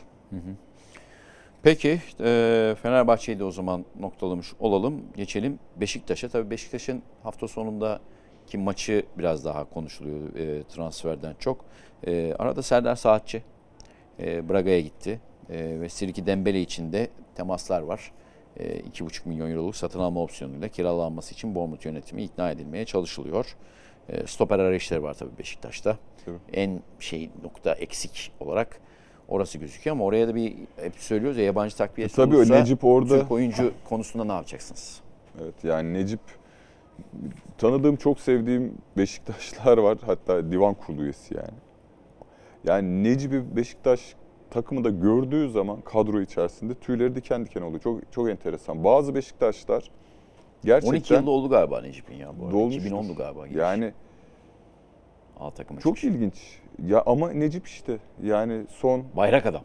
Peki 1.62 2.00
e, 2.20 2.76
Fenerbahçe'yi 2.82 3.38
de 3.38 3.44
o 3.44 3.50
zaman 3.50 3.84
noktalamış 4.00 4.52
olalım. 4.60 5.02
Geçelim 5.16 5.58
Beşiktaş'a. 5.76 6.28
Tabii 6.28 6.50
Beşiktaş'ın 6.50 7.02
hafta 7.22 7.48
sonunda 7.48 8.00
ki 8.52 8.58
maçı 8.58 9.02
biraz 9.18 9.44
daha 9.44 9.64
konuşuluyor 9.64 10.36
e, 10.36 10.62
transferden 10.62 11.34
çok. 11.38 11.64
E, 12.06 12.34
arada 12.38 12.62
Serdar 12.62 12.96
Saatçi 12.96 13.42
e, 14.20 14.48
Braga'ya 14.48 14.80
gitti. 14.80 15.20
E, 15.50 15.80
ve 15.80 15.88
Sirki 15.88 16.26
Dembele 16.26 16.60
için 16.60 16.92
de 16.92 17.08
temaslar 17.34 17.80
var. 17.82 18.12
E, 18.56 18.80
2,5 18.80 19.28
milyon 19.28 19.50
euroluk 19.50 19.76
satın 19.76 20.00
alma 20.00 20.22
opsiyonuyla 20.22 20.68
kiralanması 20.68 21.34
için 21.34 21.54
Bournemouth 21.54 21.86
yönetimi 21.86 22.22
ikna 22.22 22.50
edilmeye 22.50 22.84
çalışılıyor. 22.84 23.56
E, 24.08 24.26
stoper 24.26 24.58
arayışları 24.58 25.02
var 25.02 25.14
tabii 25.14 25.38
Beşiktaş'ta. 25.38 25.98
Tabii. 26.24 26.36
En 26.52 26.80
şey 27.00 27.30
nokta 27.42 27.72
eksik 27.72 28.32
olarak 28.40 28.80
orası 29.28 29.58
gözüküyor 29.58 29.96
ama 29.96 30.04
oraya 30.04 30.28
da 30.28 30.34
bir 30.34 30.54
hep 30.76 30.94
söylüyoruz 30.96 31.38
ya 31.38 31.44
yabancı 31.44 31.76
takviyesi 31.76 32.16
Tabii 32.16 32.36
o 32.36 32.38
olursa 32.38 32.58
Necip 32.58 32.84
orada 32.84 33.20
Türk 33.20 33.30
oyuncu 33.30 33.72
konusunda 33.88 34.24
ne 34.24 34.32
yapacaksınız? 34.32 35.00
Evet 35.42 35.54
yani 35.64 35.94
Necip 35.94 36.20
tanıdığım 37.58 37.96
çok 37.96 38.20
sevdiğim 38.20 38.74
Beşiktaşlar 38.96 39.78
var. 39.78 39.98
Hatta 40.06 40.52
divan 40.52 40.74
kurulu 40.74 41.02
üyesi 41.02 41.34
yani. 41.34 41.58
Yani 42.64 43.04
Necip'i 43.04 43.56
Beşiktaş 43.56 44.14
takımında 44.50 44.90
gördüğü 44.90 45.50
zaman 45.50 45.80
kadro 45.80 46.20
içerisinde 46.20 46.74
tüyleri 46.74 47.14
diken 47.14 47.44
diken 47.46 47.62
oluyor. 47.62 47.80
Çok 47.80 48.12
çok 48.12 48.30
enteresan. 48.30 48.84
Bazı 48.84 49.14
Beşiktaşlar 49.14 49.90
gerçekten 50.64 50.96
12 50.96 51.14
yılda 51.14 51.30
oldu 51.30 51.48
galiba 51.48 51.80
Necip'in 51.80 52.16
ya 52.16 52.32
bu 52.40 52.44
arada. 52.44 52.54
Dolmuştur. 52.54 52.82
2010'du 52.90 53.14
galiba. 53.14 53.46
giriş. 53.46 53.60
yani 53.60 53.92
A 55.40 55.50
takıma 55.50 55.80
çok 55.80 55.96
çıkış. 55.96 56.14
ilginç. 56.14 56.58
Ya 56.86 57.02
ama 57.06 57.30
Necip 57.30 57.66
işte 57.66 57.98
yani 58.22 58.62
son 58.68 59.04
Bayrak 59.16 59.46
adam. 59.46 59.62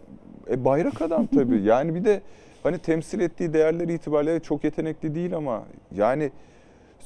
E 0.50 0.66
bayrak 0.66 1.02
adam 1.02 1.26
tabii. 1.28 1.62
Yani 1.64 1.96
bir 1.96 2.06
de 2.06 2.22
hani 2.64 2.78
temsil 2.80 3.20
ettiği 3.20 3.54
değerler 3.54 3.88
itibariyle 3.88 4.40
çok 4.40 4.64
yetenekli 4.64 5.16
değil 5.16 5.36
ama 5.36 5.64
yani 5.96 6.32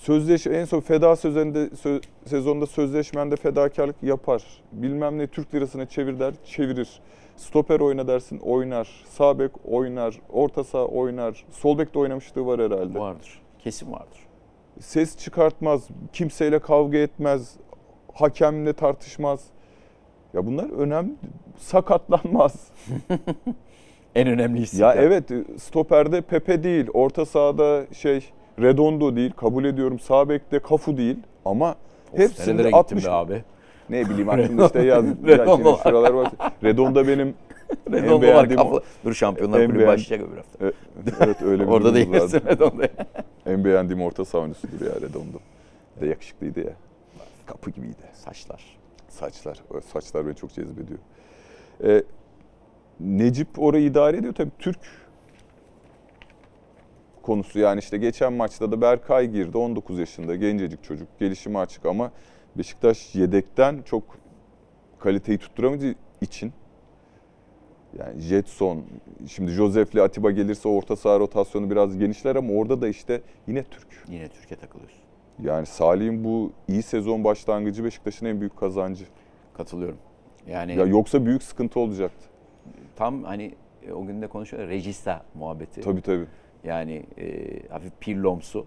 sözleş 0.01 0.47
en 0.47 0.65
son 0.65 0.79
feda 0.79 1.15
sözünde 1.15 1.65
sö- 1.65 2.01
sezonda 2.25 2.65
sözleşmende 2.65 3.35
fedakarlık 3.35 4.03
yapar. 4.03 4.43
Bilmem 4.71 5.17
ne 5.17 5.27
Türk 5.27 5.55
lirasına 5.55 5.85
çevir 5.85 6.19
der, 6.19 6.33
çevirir. 6.45 6.89
Stoper 7.37 7.79
oyna 7.79 8.07
dersin, 8.07 8.39
oynar. 8.39 8.89
Sağ 9.05 9.39
bek 9.39 9.51
oynar, 9.65 10.19
orta 10.29 10.63
saha 10.63 10.85
oynar. 10.85 11.45
Sol 11.51 11.77
bek 11.77 11.93
de 11.93 11.99
oynamışlığı 11.99 12.45
var 12.45 12.61
herhalde. 12.61 12.99
Vardır. 12.99 13.41
Kesin 13.59 13.91
vardır. 13.91 14.19
Ses 14.79 15.17
çıkartmaz, 15.17 15.87
kimseyle 16.13 16.59
kavga 16.59 16.97
etmez, 16.97 17.55
hakemle 18.13 18.73
tartışmaz. 18.73 19.45
Ya 20.33 20.45
bunlar 20.45 20.69
önemli. 20.69 21.13
Sakatlanmaz. 21.57 22.71
En 24.15 24.27
önemli 24.27 24.61
isim. 24.61 24.79
Ya 24.81 24.93
evet 24.93 25.31
stoperde 25.57 26.21
Pepe 26.21 26.63
değil, 26.63 26.87
orta 26.93 27.25
sahada 27.25 27.85
şey 27.93 28.31
Redondo 28.59 29.15
değil, 29.15 29.31
kabul 29.31 29.65
ediyorum. 29.65 29.99
Sağ 29.99 30.29
bekte 30.29 30.59
Kafu 30.59 30.97
değil 30.97 31.17
ama 31.45 31.75
hepsinde 32.15 32.57
Nerelere 32.57 32.75
60 32.75 32.97
gittin 32.97 33.11
be 33.11 33.15
abi? 33.15 33.43
ne 33.89 34.05
bileyim 34.09 34.29
aklımda 34.29 34.65
işte 34.65 34.81
yaz 34.83 35.05
ya 35.05 35.13
Redondo 35.25 35.77
şuralar 35.83 36.11
var. 36.11 36.31
Redondo 36.63 37.07
benim 37.07 37.33
Redondo 37.91 38.13
var 38.15 38.21
beğendiğim 38.21 38.59
o- 38.61 38.63
kafa. 38.63 38.81
Dur 39.05 39.13
Şampiyonlar 39.13 39.65
Kulübü 39.65 39.87
başlayacak 39.87 40.29
öbür 40.29 40.37
hafta. 40.37 40.65
e, 40.67 40.71
evet 41.25 41.41
öyle 41.41 41.63
bir 41.67 41.71
Orada 41.71 41.95
değilsin 41.95 42.19
vardı. 42.19 42.41
Redondo'ya. 42.45 42.89
En 43.45 43.65
beğendiğim 43.65 44.01
orta 44.01 44.25
saha 44.25 44.41
oyuncusudur 44.41 44.85
ya 44.85 44.91
Redondo. 44.95 45.37
De 46.01 46.07
yakışıklıydı 46.07 46.59
ya. 46.59 46.73
Kapı 47.45 47.69
gibiydi. 47.71 47.95
Saçlar. 48.13 48.77
Saçlar. 49.09 49.57
O 49.73 49.81
saçlar 49.81 50.25
beni 50.27 50.35
çok 50.35 50.53
cezbediyor. 50.53 50.99
Ee, 51.83 52.03
Necip 52.99 53.47
orayı 53.57 53.85
idare 53.85 54.17
ediyor. 54.17 54.33
Tabii 54.33 54.51
Türk 54.59 54.79
konusu 57.21 57.59
yani 57.59 57.79
işte 57.79 57.97
geçen 57.97 58.33
maçta 58.33 58.71
da 58.71 58.81
Berkay 58.81 59.27
girdi. 59.27 59.57
19 59.57 59.99
yaşında 59.99 60.35
gencecik 60.35 60.83
çocuk. 60.83 61.19
Gelişimi 61.19 61.57
açık 61.57 61.85
ama 61.85 62.11
Beşiktaş 62.57 63.15
yedekten 63.15 63.81
çok 63.85 64.03
kaliteyi 64.99 65.37
tutturamadığı 65.37 65.95
için 66.21 66.53
yani 67.99 68.21
Jetson, 68.21 68.83
şimdi 69.27 69.51
Josef'le 69.51 69.95
Atiba 69.95 70.31
gelirse 70.31 70.69
orta 70.69 70.95
saha 70.95 71.19
rotasyonu 71.19 71.69
biraz 71.69 71.97
genişler 71.97 72.35
ama 72.35 72.53
orada 72.53 72.81
da 72.81 72.87
işte 72.87 73.21
yine 73.47 73.63
Türk. 73.63 73.87
Yine 74.09 74.27
Türkiye 74.27 74.59
takılıyorsun. 74.59 75.01
Yani 75.43 75.65
Salih'in 75.65 76.23
bu 76.23 76.51
iyi 76.67 76.83
sezon 76.83 77.23
başlangıcı 77.23 77.83
Beşiktaş'ın 77.83 78.25
en 78.25 78.39
büyük 78.39 78.57
kazancı. 78.57 79.05
Katılıyorum. 79.53 79.97
Yani 80.47 80.75
Ya 80.75 80.85
yoksa 80.85 81.25
büyük 81.25 81.43
sıkıntı 81.43 81.79
olacaktı. 81.79 82.25
tam 82.95 83.23
hani 83.23 83.55
e, 83.87 83.91
o 83.93 84.05
gün 84.05 84.21
de 84.21 84.27
konuşuyorlar 84.27 84.69
regista 84.71 85.23
muhabbeti. 85.35 85.81
Tabii 85.81 86.01
tabii. 86.01 86.25
Yani 86.63 87.03
e, 87.17 87.47
hafif 87.69 87.91
pirlomsu 87.99 88.65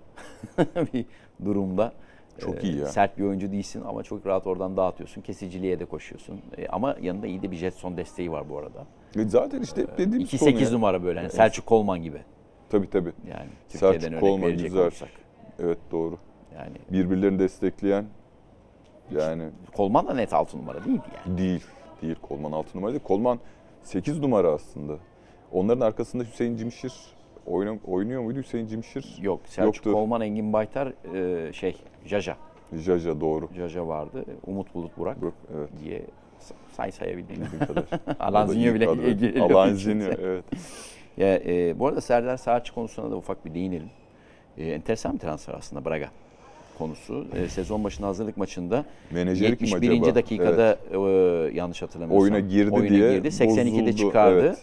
bir 0.94 1.07
durumda. 1.44 1.92
Çok 2.38 2.64
iyi 2.64 2.78
ya. 2.78 2.87
Sert 2.87 3.18
bir 3.18 3.24
oyuncu 3.24 3.52
değilsin 3.52 3.83
ama 3.87 4.02
çok 4.02 4.26
rahat 4.26 4.46
oradan 4.46 4.76
dağıtıyorsun. 4.76 5.22
Kesiciliğe 5.22 5.80
de 5.80 5.85
koşuyorsun. 5.85 6.40
E, 6.59 6.68
ama 6.68 6.96
yanında 7.02 7.26
iyi 7.26 7.42
de 7.42 7.50
bir 7.50 7.57
Jetson 7.57 7.96
desteği 7.96 8.33
var 8.33 8.50
bu 8.50 8.59
arada. 8.59 8.87
Ve 9.16 9.24
zaten 9.24 9.62
işte 9.62 9.83
hep 9.83 9.98
dediğimiz 9.98 10.35
2-8 10.35 10.38
konu 10.38 10.61
ya. 10.61 10.70
numara 10.70 11.04
böyle. 11.04 11.20
Hani 11.20 11.30
Selçuk 11.30 11.66
Kolman 11.66 12.02
gibi. 12.02 12.18
Tabii 12.70 12.90
tabii. 12.90 13.12
Yani 13.30 13.48
Türkiye'den 13.68 13.98
Selçuk 13.98 14.20
Kolman 14.20 14.52
güzel. 14.52 14.83
olursak. 14.83 15.09
Evet 15.59 15.78
doğru. 15.90 16.18
Yani 16.54 16.76
Birbirlerini 16.92 17.38
destekleyen 17.38 18.04
yani 19.11 19.42
Kolman 19.76 20.07
da 20.07 20.14
net 20.14 20.33
6 20.33 20.59
numara 20.59 20.85
değildi 20.85 21.02
yani. 21.26 21.38
değil. 21.38 21.64
Değil 22.02 22.16
Kolman 22.22 22.52
6 22.52 22.78
numara 22.78 22.92
değil. 22.92 23.02
Kolman 23.04 23.38
8 23.83 24.20
numara 24.20 24.48
aslında. 24.48 24.96
Onların 25.52 25.87
arkasında 25.87 26.24
Hüseyin 26.24 26.57
Cimşir 26.57 26.92
oyna, 27.46 27.76
oynuyor 27.87 28.22
muydu 28.22 28.38
Hüseyin 28.38 28.66
Cimşir? 28.66 29.18
Yok 29.22 29.40
Selçuk 29.44 29.74
Yoktur. 29.76 29.92
Kolman, 29.92 30.20
Engin 30.20 30.52
Baytar, 30.52 30.92
e, 31.48 31.52
şey 31.52 31.76
Jaja. 32.07 32.37
Jaja 32.72 33.20
doğru. 33.20 33.48
Jaja 33.57 33.88
vardı. 33.88 34.24
Umut 34.46 34.74
Bulut 34.74 34.98
Burak 34.98 35.22
Bu, 35.22 35.33
Evet. 35.59 35.68
diye 35.85 36.02
say 36.72 36.92
sayabildiğim. 36.92 37.42
Bildiğim 37.42 37.66
kadar. 37.66 37.85
Alanzinho 38.20 38.74
bile 38.74 38.85
geliyor. 38.85 39.50
Alanzinho 39.50 40.04
evet. 40.22 40.44
Ya, 41.16 41.35
e, 41.37 41.78
bu 41.78 41.87
arada 41.87 42.00
Serdar 42.00 42.37
Saatçi 42.37 42.74
konusuna 42.74 43.11
da 43.11 43.16
ufak 43.16 43.44
bir 43.46 43.54
değinelim. 43.54 43.90
E, 44.59 44.66
enteresan 44.70 45.14
bir 45.14 45.18
transfer 45.18 45.54
aslında 45.54 45.85
Braga 45.85 46.11
konusu. 46.78 47.26
E, 47.35 47.48
sezon 47.48 47.85
başında 47.85 48.07
hazırlık 48.07 48.37
maçında 48.37 48.85
Menajeri 49.11 49.57
kim 49.59 49.66
71. 49.66 49.90
acaba? 50.02 50.14
dakikada 50.14 50.78
e, 50.92 50.98
yanlış 51.57 51.83
hatırlamıyorsam 51.83 52.22
Oyuna 52.22 52.40
girdi 52.40 52.70
oyuna 52.70 52.88
diye 52.88 53.14
girdi. 53.16 53.28
82'de 53.28 53.72
bozuldu, 53.72 53.96
çıkardı. 53.96 54.40
evet. 54.40 54.62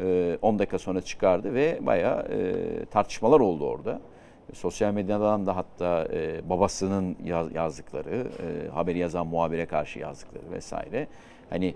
E, 0.00 0.38
10 0.42 0.58
dakika 0.58 0.78
sonra 0.78 1.00
çıkardı 1.00 1.54
ve 1.54 1.78
bayağı 1.80 2.22
e, 2.22 2.84
tartışmalar 2.84 3.40
oldu 3.40 3.66
orada. 3.66 4.00
Sosyal 4.52 4.92
medyadan 4.92 5.46
da 5.46 5.56
hatta 5.56 6.08
e, 6.12 6.50
babasının 6.50 7.16
yaz, 7.24 7.54
yazdıkları, 7.54 8.16
e, 8.16 8.68
haberi 8.68 8.98
yazan 8.98 9.26
muhabire 9.26 9.66
karşı 9.66 9.98
yazdıkları 9.98 10.50
vesaire. 10.50 11.06
Hani 11.50 11.74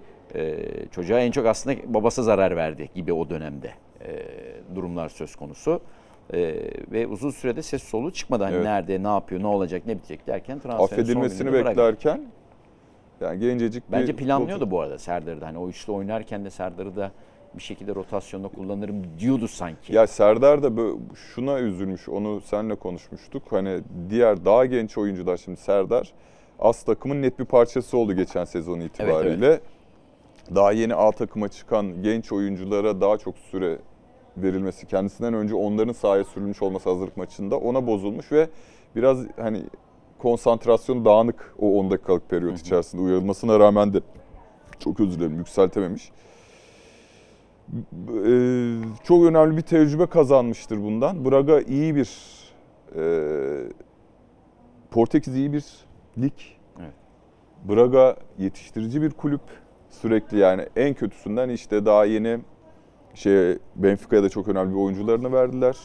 çocuğa 0.90 1.20
en 1.20 1.30
çok 1.30 1.46
aslında 1.46 1.76
babası 1.86 2.22
zarar 2.22 2.56
verdi 2.56 2.90
gibi 2.94 3.12
o 3.12 3.30
dönemde 3.30 3.70
durumlar 4.74 5.08
söz 5.08 5.36
konusu. 5.36 5.80
E, 6.32 6.54
ve 6.92 7.06
uzun 7.06 7.30
sürede 7.30 7.62
ses 7.62 7.82
soluğu 7.82 8.12
çıkmadı. 8.12 8.44
Hani 8.44 8.54
Evet. 8.54 8.64
nerede, 8.64 9.02
ne 9.02 9.08
yapıyor, 9.08 9.42
ne 9.42 9.46
olacak, 9.46 9.82
ne 9.86 9.96
bitecek 9.96 10.26
derken 10.26 10.58
transferin 10.58 11.00
Affedilmesini 11.00 11.52
beklerken 11.52 12.22
yani 13.20 13.40
gencecik 13.40 13.84
Bence 13.92 14.18
bir 14.18 14.24
planlıyordu 14.24 14.70
bu 14.70 14.80
arada 14.80 14.98
Serdar'ı 14.98 15.40
da. 15.40 15.46
Hani 15.46 15.58
o 15.58 15.68
üçlü 15.68 15.92
oynarken 15.92 16.44
de 16.44 16.50
Serdar'ı 16.50 16.96
da 16.96 17.10
bir 17.54 17.62
şekilde 17.62 17.94
rotasyonda 17.94 18.48
kullanırım 18.48 19.02
diyordu 19.18 19.48
sanki. 19.48 19.94
Ya 19.94 20.06
Serdar 20.06 20.62
da 20.62 20.76
böyle 20.76 20.98
şuna 21.34 21.58
üzülmüş. 21.58 22.08
Onu 22.08 22.40
seninle 22.40 22.74
konuşmuştuk. 22.74 23.42
Hani 23.50 23.80
diğer 24.10 24.44
daha 24.44 24.66
genç 24.66 24.98
oyuncular 24.98 25.36
şimdi 25.36 25.60
Serdar 25.60 26.12
az 26.58 26.82
takımın 26.82 27.22
net 27.22 27.38
bir 27.38 27.44
parçası 27.44 27.98
oldu 27.98 28.12
geçen 28.12 28.44
sezon 28.44 28.80
itibariyle. 28.80 29.60
Daha 30.54 30.72
yeni 30.72 30.94
A 30.94 31.12
takıma 31.12 31.48
çıkan 31.48 32.02
genç 32.02 32.32
oyunculara 32.32 33.00
daha 33.00 33.18
çok 33.18 33.38
süre 33.38 33.78
verilmesi 34.36 34.86
kendisinden 34.86 35.34
önce 35.34 35.54
onların 35.54 35.92
sahaya 35.92 36.24
sürülmüş 36.24 36.62
olması 36.62 36.90
hazırlık 36.90 37.16
maçında 37.16 37.58
ona 37.58 37.86
bozulmuş 37.86 38.32
ve 38.32 38.48
biraz 38.96 39.18
hani 39.36 39.62
konsantrasyon 40.18 41.04
dağınık 41.04 41.54
o 41.58 41.78
10 41.78 41.90
dakikalık 41.90 42.30
periyot 42.30 42.58
içerisinde 42.60 43.02
uyarılmasına 43.02 43.60
rağmen 43.60 43.94
de 43.94 44.00
çok 44.78 45.00
özür 45.00 45.18
dilerim 45.18 45.38
yükseltememiş. 45.38 46.12
Ee, 48.26 48.74
çok 49.04 49.24
önemli 49.24 49.56
bir 49.56 49.62
tecrübe 49.62 50.06
kazanmıştır 50.06 50.82
bundan. 50.82 51.24
Braga 51.24 51.60
iyi 51.60 51.96
bir 51.96 52.10
e, 52.96 53.02
Portekiz 54.90 55.36
iyi 55.36 55.52
bir 55.52 55.64
lig. 56.18 56.32
Evet. 56.80 56.92
Braga 57.68 58.16
yetiştirici 58.38 59.02
bir 59.02 59.10
kulüp. 59.10 59.40
Sürekli 59.90 60.38
yani 60.38 60.62
en 60.76 60.94
kötüsünden 60.94 61.48
işte 61.48 61.86
daha 61.86 62.04
yeni 62.04 62.38
şey 63.14 63.58
Benfica'ya 63.76 64.22
da 64.22 64.28
çok 64.28 64.48
önemli 64.48 64.70
bir 64.70 64.80
oyuncularını 64.80 65.32
verdiler. 65.32 65.76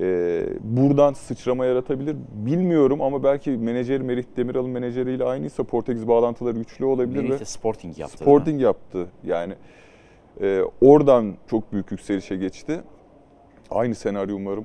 Ee, 0.00 0.46
buradan 0.60 1.12
sıçrama 1.12 1.66
yaratabilir. 1.66 2.16
Bilmiyorum 2.32 3.02
ama 3.02 3.22
belki 3.22 3.50
menajeri 3.50 4.02
Merih 4.02 4.24
Demiral'ın 4.36 4.70
menajeriyle 4.70 5.24
aynıysa 5.24 5.64
Portekiz 5.64 6.08
bağlantıları 6.08 6.58
güçlü 6.58 6.84
olabilir 6.84 7.22
Melih 7.22 7.30
ve 7.30 7.40
de 7.40 7.44
Sporting 7.44 7.98
yaptı. 7.98 8.16
Sporting 8.16 8.62
yaptı. 8.62 9.06
Yani 9.24 9.54
e, 10.40 10.62
oradan 10.80 11.36
çok 11.50 11.72
büyük 11.72 11.90
yükselişe 11.90 12.36
geçti. 12.36 12.80
Aynı 13.70 13.94
senaryo 13.94 14.36
umarım 14.36 14.64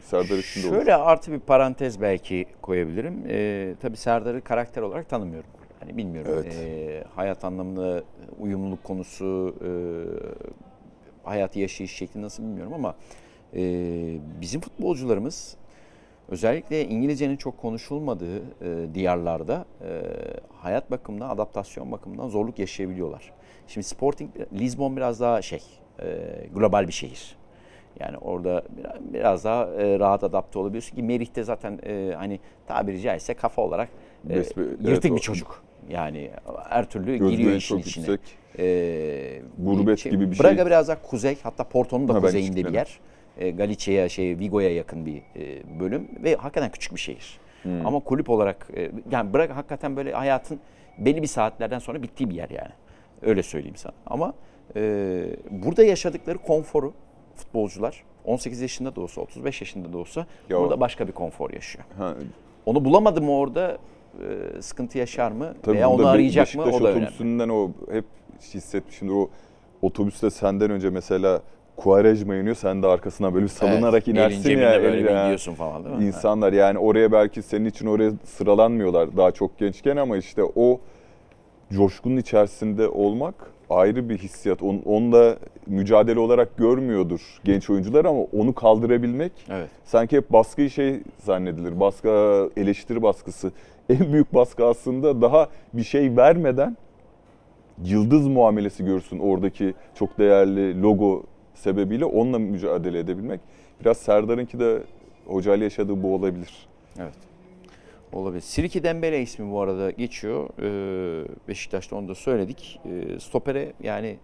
Serdar 0.00 0.38
için 0.38 0.62
de 0.62 0.66
olur. 0.66 0.76
Şöyle 0.76 0.94
artı 0.94 1.32
bir 1.32 1.38
parantez 1.38 2.00
belki 2.00 2.46
koyabilirim. 2.62 3.24
Ee, 3.28 3.74
tabii 3.80 3.96
Serdar'ı 3.96 4.40
karakter 4.40 4.82
olarak 4.82 5.08
tanımıyorum. 5.08 5.50
Hani 5.80 5.96
bilmiyorum. 5.96 6.32
Evet. 6.34 6.56
Ee, 6.60 7.04
hayat 7.14 7.44
anlamında 7.44 8.02
uyumluluk 8.40 8.84
konusu, 8.84 9.54
e, 9.64 9.70
hayatı 11.28 11.58
yaşayış 11.58 11.92
şekli 11.92 12.22
nasıl 12.22 12.42
bilmiyorum 12.42 12.72
ama 12.72 12.94
e, 13.54 13.62
bizim 14.40 14.60
futbolcularımız 14.60 15.56
özellikle 16.28 16.84
İngilizcenin 16.84 17.36
çok 17.36 17.58
konuşulmadığı 17.58 18.38
e, 18.38 18.94
diyarlarda 18.94 19.64
e, 19.84 20.02
hayat 20.62 20.90
bakımından, 20.90 21.28
adaptasyon 21.28 21.92
bakımından 21.92 22.28
zorluk 22.28 22.58
yaşayabiliyorlar. 22.58 23.32
Şimdi 23.70 23.86
Sporting, 23.86 24.30
Lisbon 24.52 24.96
biraz 24.96 25.20
daha 25.20 25.42
şey, 25.42 25.60
e, 26.02 26.06
global 26.54 26.88
bir 26.88 26.92
şehir. 26.92 27.36
Yani 28.00 28.16
orada 28.18 28.62
biraz, 29.00 29.44
daha 29.44 29.64
e, 29.64 29.98
rahat 29.98 30.24
adapte 30.24 30.58
olabiliyorsun 30.58 30.96
ki 30.96 31.02
Merih'te 31.02 31.42
zaten 31.44 31.78
e, 31.86 32.12
hani 32.16 32.40
tabiri 32.66 33.00
caizse 33.00 33.34
kafa 33.34 33.62
olarak 33.62 33.88
e, 34.30 34.34
evet, 34.34 34.54
yırtık 34.80 35.12
o- 35.12 35.16
bir 35.16 35.20
çocuk. 35.20 35.62
Yani 35.90 36.30
her 36.68 36.90
türlü 36.90 37.12
Özgüveni 37.12 37.30
giriyor 37.36 37.52
işin 37.56 37.78
içine. 37.78 38.06
yüksek. 38.10 38.36
E, 38.58 39.42
Gurbet 39.58 39.98
şey- 39.98 40.12
gibi 40.12 40.30
bir 40.30 40.38
Braga 40.38 40.56
şey. 40.56 40.66
biraz 40.66 40.88
daha 40.88 41.02
kuzey 41.02 41.38
hatta 41.42 41.64
Porto'nun 41.64 42.08
da 42.08 42.14
Ha, 42.14 42.20
kuzeyinde 42.20 42.64
bir 42.64 42.72
yer. 42.74 43.00
E, 43.38 43.50
Galicia'ya 43.50 44.08
şey 44.08 44.38
Vigo'ya 44.38 44.74
yakın 44.74 45.06
bir 45.06 45.16
e, 45.16 45.62
bölüm 45.80 46.08
ve 46.24 46.34
hakikaten 46.34 46.70
küçük 46.70 46.94
bir 46.94 47.00
şehir. 47.00 47.38
Hmm. 47.62 47.86
Ama 47.86 48.00
kulüp 48.00 48.30
olarak 48.30 48.66
e, 48.76 48.90
yani 49.10 49.34
Braga 49.34 49.56
hakikaten 49.56 49.96
böyle 49.96 50.12
hayatın 50.12 50.60
belli 50.98 51.22
bir 51.22 51.26
saatlerden 51.26 51.78
sonra 51.78 52.02
bittiği 52.02 52.30
bir 52.30 52.34
yer 52.34 52.50
yani. 52.50 52.70
Öyle 53.22 53.42
söyleyeyim 53.42 53.76
sana. 53.76 53.92
Ama 54.06 54.34
e, 54.76 55.22
burada 55.50 55.82
yaşadıkları 55.84 56.38
konforu 56.38 56.92
futbolcular 57.36 58.04
18 58.24 58.60
yaşında 58.60 58.96
da 58.96 59.00
olsa 59.00 59.20
35 59.20 59.60
yaşında 59.60 59.92
da 59.92 59.98
olsa 59.98 60.26
Ya 60.48 60.58
burada 60.60 60.80
başka 60.80 61.06
bir 61.08 61.12
konfor 61.12 61.50
yaşıyor. 61.50 61.84
Ha, 61.98 62.14
Onu 62.66 62.84
bulamadı 62.84 63.22
mı 63.22 63.32
orada 63.36 63.78
e, 64.58 64.62
sıkıntı 64.62 64.98
yaşar 64.98 65.30
mı 65.32 65.54
tabii 65.62 65.76
veya 65.76 65.90
onu 65.90 66.06
arayacak 66.06 66.54
mı 66.54 66.62
Beşiktaş 66.66 66.80
o 66.80 66.84
da 66.84 66.88
önemli. 66.90 67.04
otobüsünden 67.04 67.48
o 67.48 67.70
hep 67.92 68.04
hissetmişimdir. 68.54 69.14
O 69.14 69.30
otobüste 69.82 70.30
senden 70.30 70.70
önce 70.70 70.90
mesela 70.90 71.42
Quaresma 71.76 72.36
iniyor. 72.36 72.54
Sen 72.56 72.82
de 72.82 72.86
arkasına 72.86 73.34
böyle 73.34 73.48
salınarak 73.48 73.94
Evet, 73.94 74.08
inersin 74.08 74.50
elin 74.50 74.60
ya. 74.60 74.82
böyle 74.82 74.96
el- 74.98 75.04
bir 75.04 75.10
ya. 75.10 75.22
gidiyorsun 75.22 75.54
falan 75.54 75.84
değil 75.84 75.96
mi? 75.96 76.04
İnsanlar 76.04 76.52
yani 76.52 76.78
oraya 76.78 77.12
belki 77.12 77.42
senin 77.42 77.64
için 77.64 77.86
oraya 77.86 78.12
sıralanmıyorlar 78.24 79.16
daha 79.16 79.30
çok 79.32 79.58
gençken 79.58 79.96
ama 79.96 80.16
işte 80.16 80.42
o 80.56 80.80
coşkunun 81.72 82.16
içerisinde 82.16 82.88
olmak 82.88 83.34
ayrı 83.70 84.08
bir 84.08 84.18
hissiyat. 84.18 84.62
Onu, 84.62 84.80
onunla 84.84 85.36
mücadele 85.66 86.18
olarak 86.18 86.56
görmüyordur 86.56 87.20
genç 87.44 87.70
oyuncular 87.70 88.04
ama 88.04 88.20
onu 88.20 88.54
kaldırabilmek 88.54 89.32
Evet. 89.50 89.68
sanki 89.84 90.16
hep 90.16 90.32
baskıyı 90.32 90.70
şey 90.70 91.00
zannedilir. 91.18 91.80
Baskı, 91.80 92.08
eleştiri 92.56 93.02
baskısı. 93.02 93.52
En 93.90 94.12
büyük 94.12 94.34
baskı 94.34 94.66
aslında 94.66 95.22
daha 95.22 95.48
bir 95.72 95.82
şey 95.82 96.16
vermeden 96.16 96.76
yıldız 97.84 98.26
muamelesi 98.26 98.84
görsün 98.84 99.18
oradaki 99.18 99.74
çok 99.94 100.18
değerli 100.18 100.82
logo 100.82 101.22
sebebiyle 101.54 102.04
onunla 102.04 102.38
mücadele 102.38 102.98
edebilmek. 102.98 103.40
Biraz 103.80 103.96
Serdar'ınki 103.96 104.60
de 104.60 104.82
hocayla 105.26 105.64
yaşadığı 105.64 106.02
bu 106.02 106.14
olabilir. 106.14 106.68
Evet. 106.98 107.14
Olabilir. 108.12 108.40
Sirki 108.40 108.82
Dembele 108.84 109.22
ismi 109.22 109.52
bu 109.52 109.60
arada 109.60 109.90
geçiyor. 109.90 110.48
Ee, 110.58 111.28
Beşiktaş'ta 111.48 111.96
onu 111.96 112.08
da 112.08 112.14
söyledik. 112.14 112.80
Ee, 112.84 113.20
stopere 113.20 113.72
yani 113.82 114.16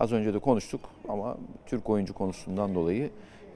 az 0.00 0.12
önce 0.12 0.34
de 0.34 0.38
konuştuk 0.38 0.80
ama 1.08 1.36
Türk 1.66 1.90
oyuncu 1.90 2.14
konusundan 2.14 2.74
dolayı 2.74 3.10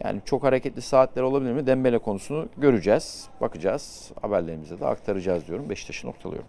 yani 0.05 0.21
çok 0.25 0.43
hareketli 0.43 0.83
saatler 0.83 1.23
olabilir 1.23 1.53
mi? 1.53 1.67
Dembele 1.67 1.99
konusunu 1.99 2.49
göreceğiz, 2.57 3.29
bakacağız. 3.41 4.11
Haberlerimize 4.23 4.81
de 4.81 4.87
aktaracağız 4.87 5.47
diyorum. 5.47 5.71
Beşiktaş'ı 5.71 6.07
noktalıyorum. 6.07 6.49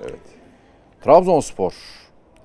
Evet. 0.00 0.20
Trabzonspor. 1.00 1.74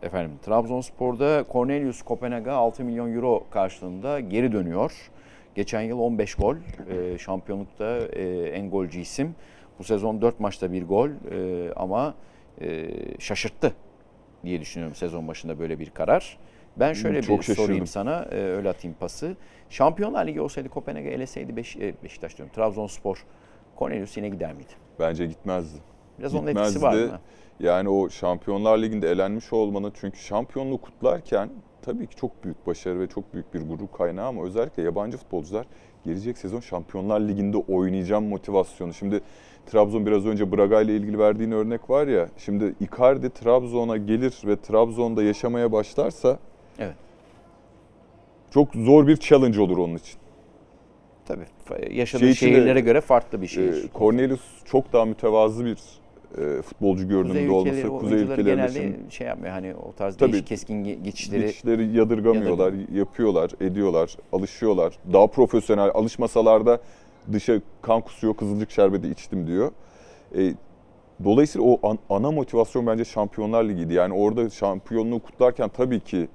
Efendim 0.03 0.31
Trabzonspor'da 0.45 1.45
Cornelius 1.51 2.01
Kopenhag'a 2.01 2.53
6 2.53 2.83
milyon 2.83 3.13
euro 3.15 3.43
karşılığında 3.51 4.19
geri 4.19 4.51
dönüyor. 4.51 5.11
Geçen 5.55 5.81
yıl 5.81 5.99
15 5.99 6.35
gol. 6.35 6.55
Ee, 6.55 7.17
şampiyonlukta 7.17 7.97
e, 7.97 8.49
en 8.53 8.69
golcü 8.69 8.99
isim. 8.99 9.35
Bu 9.81 9.85
sezon 9.85 10.21
4 10.21 10.39
maçta 10.39 10.71
bir 10.71 10.83
gol 10.87 11.09
e, 11.09 11.73
ama 11.75 12.13
e, 12.61 12.89
şaşırttı 13.19 13.73
diye 14.45 14.61
düşünüyorum 14.61 14.95
sezon 14.95 15.27
başında 15.27 15.59
böyle 15.59 15.79
bir 15.79 15.89
karar. 15.89 16.37
Ben 16.77 16.93
şöyle 16.93 17.21
Çok 17.21 17.39
bir 17.39 17.43
şaşırdım. 17.43 17.65
sorayım 17.65 17.87
sana, 17.87 18.27
e, 18.31 18.35
öyle 18.35 18.69
atayım 18.69 18.97
pası. 18.99 19.35
Şampiyonlar 19.69 20.27
Ligi 20.27 20.41
olsaydı 20.41 20.69
Kopenhag'a 20.69 21.09
eleseydi 21.09 21.55
Beş, 21.55 21.75
e, 21.77 21.93
Beşiktaş 22.03 22.37
diyorum, 22.37 22.53
Trabzonspor 22.55 23.25
Cornelius 23.79 24.17
yine 24.17 24.29
gider 24.29 24.53
miydi? 24.53 24.71
Bence 24.99 25.25
gitmezdi. 25.25 25.79
Biraz 26.19 26.35
onun 26.35 26.47
etkisi 26.47 26.81
var 26.81 26.91
Gitmezdi. 26.91 27.13
mı? 27.13 27.19
Yani 27.59 27.89
o 27.89 28.09
Şampiyonlar 28.09 28.77
Ligi'nde 28.77 29.11
elenmiş 29.11 29.53
olmanın 29.53 29.93
çünkü 29.95 30.19
şampiyonluğu 30.19 30.81
kutlarken 30.81 31.49
tabii 31.81 32.07
ki 32.07 32.15
çok 32.15 32.43
büyük 32.43 32.67
başarı 32.67 32.99
ve 32.99 33.07
çok 33.07 33.33
büyük 33.33 33.53
bir 33.53 33.61
gurur 33.61 33.87
kaynağı 33.97 34.27
ama 34.27 34.43
özellikle 34.43 34.83
yabancı 34.83 35.17
futbolcular 35.17 35.65
gelecek 36.05 36.37
sezon 36.37 36.59
Şampiyonlar 36.59 37.19
Ligi'nde 37.21 37.57
oynayacağım 37.57 38.27
motivasyonu. 38.27 38.93
Şimdi 38.93 39.21
Trabzon 39.65 40.05
biraz 40.05 40.25
önce 40.25 40.51
Braga 40.51 40.81
ile 40.81 40.95
ilgili 40.95 41.19
verdiğin 41.19 41.51
örnek 41.51 41.89
var 41.89 42.07
ya. 42.07 42.29
Şimdi 42.37 42.75
Icardi 42.79 43.29
Trabzon'a 43.29 43.97
gelir 43.97 44.33
ve 44.45 44.55
Trabzon'da 44.55 45.23
yaşamaya 45.23 45.71
başlarsa 45.71 46.39
Evet. 46.79 46.95
çok 48.51 48.73
zor 48.75 49.07
bir 49.07 49.17
challenge 49.17 49.61
olur 49.61 49.77
onun 49.77 49.95
için. 49.95 50.15
Tabii. 51.25 51.45
Yaşadığı 51.91 52.19
Şey 52.19 52.29
içinde, 52.31 52.51
şehirlere 52.51 52.79
göre 52.79 53.01
farklı 53.01 53.41
bir 53.41 53.47
şehir. 53.47 53.89
Cornelius 53.95 54.41
çok 54.65 54.93
daha 54.93 55.05
mütevazı 55.05 55.65
bir 55.65 55.77
e, 56.37 56.61
futbolcu 56.61 57.07
görünümde 57.07 57.51
olması. 57.51 57.69
ülkeleri, 57.77 57.97
Kuzey 57.99 58.19
ülkelerinde 58.19 58.49
genelde 58.49 58.71
şimdi 58.73 58.97
şey 59.11 59.27
yapmıyor. 59.27 59.53
Hani 59.53 59.75
o 59.75 59.91
tarz 59.93 60.17
Tabii. 60.17 60.31
değişik 60.31 60.47
keskin 60.47 60.85
ge- 60.85 61.03
geçişleri 61.03 61.41
geçişleri 61.41 61.97
yadırgamıyorlar, 61.97 62.73
yapıyorlar, 62.93 63.51
ediyorlar, 63.61 64.17
alışıyorlar. 64.33 64.93
Daha 65.13 65.27
profesyonel, 65.27 65.91
alışmasalar 65.93 66.65
da 66.65 66.79
dışa 67.33 67.61
kan 67.81 68.01
kusuyor, 68.01 68.33
kızılcık 68.33 68.71
şerbeti 68.71 69.07
içtim 69.09 69.47
diyor. 69.47 69.71
E, 70.37 70.53
dolayısıyla 71.23 71.67
o 71.67 71.89
an- 71.89 71.99
ana 72.09 72.31
motivasyon 72.31 72.87
bence 72.87 73.05
Şampiyonlar 73.05 73.63
Ligi'ydi. 73.63 73.93
Yani 73.93 74.13
orada 74.13 74.49
şampiyonluğu 74.49 75.19
kutlarken 75.19 75.69
tabii 75.69 75.99
ki 75.99 76.27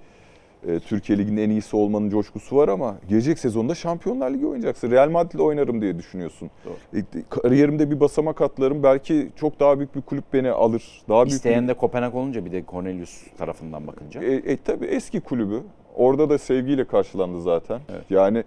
e, 0.69 0.81
Türkiye 0.81 1.19
Ligi'nin 1.19 1.37
en 1.37 1.51
iyisi 1.51 1.77
olmanın 1.77 2.11
coşkusu 2.11 2.57
var 2.57 2.69
ama 2.69 2.97
gelecek 3.09 3.39
sezonda 3.39 3.75
Şampiyonlar 3.75 4.31
Ligi 4.31 4.47
oynayacaksın. 4.47 4.91
Real 4.91 5.11
Madrid'le 5.11 5.41
oynarım 5.41 5.81
diye 5.83 5.99
düşünüyorsun. 5.99 6.51
Doğru. 6.65 6.99
E, 7.01 7.05
kariyerimde 7.31 7.91
bir 7.91 8.01
basamak 8.01 8.41
atlarım. 8.41 8.83
Belki 8.83 9.29
çok 9.37 9.61
daha 9.61 9.79
büyük 9.79 9.97
bir 9.97 10.01
kulüp 10.03 10.25
beni 10.33 10.51
alır. 10.51 11.03
Daha 11.09 11.19
büyük 11.19 11.31
bir 11.31 11.37
İsteyen 11.37 11.69
de 11.69 11.75
Kopenhag 11.75 12.15
olunca 12.15 12.45
bir 12.45 12.53
de 12.53 12.65
Cornelius 12.71 13.23
tarafından 13.39 13.87
bakınca. 13.87 14.23
e, 14.23 14.35
e, 14.35 14.57
tabii 14.57 14.87
eski 14.87 15.21
kulübü. 15.21 15.63
Orada 15.97 16.31
da 16.31 16.39
sevgiyle 16.39 16.85
karşılandı 16.85 17.43
zaten. 17.43 17.81
Evet. 17.89 18.05
Yani 18.11 18.45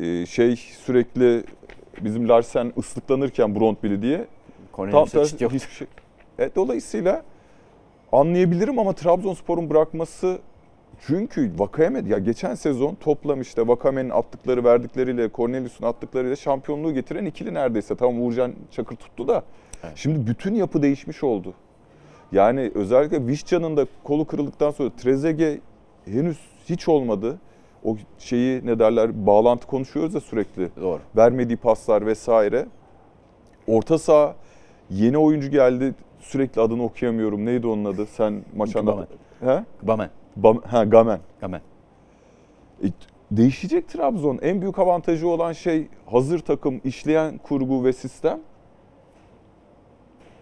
e, 0.00 0.26
şey 0.26 0.56
sürekli 0.56 1.44
bizim 2.00 2.28
Larsen 2.28 2.72
ıslıklanırken 2.78 3.54
Brondby'li 3.54 4.02
diye 4.02 4.26
Cornelius'a 4.76 5.24
çit 5.24 5.40
yok. 5.40 5.52
hiçbir 5.52 5.74
şey. 5.74 5.86
E, 6.38 6.50
dolayısıyla 6.56 7.22
anlayabilirim 8.12 8.78
ama 8.78 8.92
Trabzonspor'un 8.92 9.70
bırakması 9.70 10.38
çünkü 11.06 11.50
Vakayeme 11.58 12.02
ya 12.08 12.18
geçen 12.18 12.54
sezon 12.54 12.94
toplam 12.94 13.40
işte 13.40 13.68
Vakame'nin 13.68 14.10
attıkları 14.10 14.64
verdikleriyle 14.64 15.30
Cornelius'un 15.34 15.86
attıklarıyla 15.86 16.36
şampiyonluğu 16.36 16.94
getiren 16.94 17.24
ikili 17.24 17.54
neredeyse. 17.54 17.96
Tamam 17.96 18.22
Uğurcan 18.22 18.52
Çakır 18.70 18.96
tuttu 18.96 19.28
da. 19.28 19.42
Evet. 19.84 19.92
Şimdi 19.96 20.26
bütün 20.26 20.54
yapı 20.54 20.82
değişmiş 20.82 21.24
oldu. 21.24 21.54
Yani 22.32 22.72
özellikle 22.74 23.26
Vişcan'ın 23.26 23.76
da 23.76 23.86
kolu 24.04 24.26
kırıldıktan 24.26 24.70
sonra 24.70 24.90
Trezeguet 24.90 25.60
henüz 26.04 26.38
hiç 26.68 26.88
olmadı. 26.88 27.38
O 27.84 27.96
şeyi 28.18 28.66
ne 28.66 28.78
derler 28.78 29.26
bağlantı 29.26 29.66
konuşuyoruz 29.66 30.14
ya 30.14 30.20
sürekli. 30.20 30.68
Doğru. 30.80 31.00
Vermediği 31.16 31.56
paslar 31.56 32.06
vesaire. 32.06 32.66
Orta 33.66 33.98
saha 33.98 34.34
yeni 34.90 35.18
oyuncu 35.18 35.50
geldi. 35.50 35.94
Sürekli 36.20 36.60
adını 36.60 36.82
okuyamıyorum. 36.82 37.46
Neydi 37.46 37.66
onun 37.66 37.84
adı? 37.84 38.06
Sen 38.06 38.44
maç 38.56 38.76
anlat. 38.76 39.08
He? 39.40 39.64
Gamen. 39.82 40.10
Bam- 40.36 40.62
ha, 40.62 40.84
Gamen. 40.84 41.20
Gamen. 41.40 41.60
E, 42.84 42.86
değişecek 43.30 43.88
Trabzon. 43.88 44.38
En 44.42 44.60
büyük 44.60 44.78
avantajı 44.78 45.28
olan 45.28 45.52
şey 45.52 45.88
hazır 46.06 46.38
takım, 46.38 46.80
işleyen 46.84 47.38
kurgu 47.38 47.84
ve 47.84 47.92
sistem. 47.92 48.40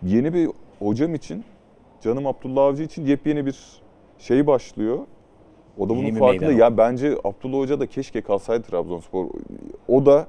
Yeni 0.02 0.34
bir 0.34 0.50
hocam 0.78 1.14
için, 1.14 1.44
canım 2.00 2.26
Abdullah 2.26 2.64
Avcı 2.64 2.82
için 2.82 3.06
yepyeni 3.06 3.46
bir 3.46 3.82
şey 4.18 4.46
başlıyor. 4.46 4.98
O 5.78 5.88
da 5.88 5.92
Yeni 5.92 6.02
bunun 6.02 6.14
bir 6.14 6.20
farkında. 6.20 6.52
Ya 6.52 6.76
bence 6.76 7.14
Abdullah 7.24 7.58
Hoca 7.58 7.80
da 7.80 7.86
keşke 7.86 8.20
kalsaydı 8.20 8.62
Trabzonspor. 8.62 9.26
O 9.88 10.06
da 10.06 10.26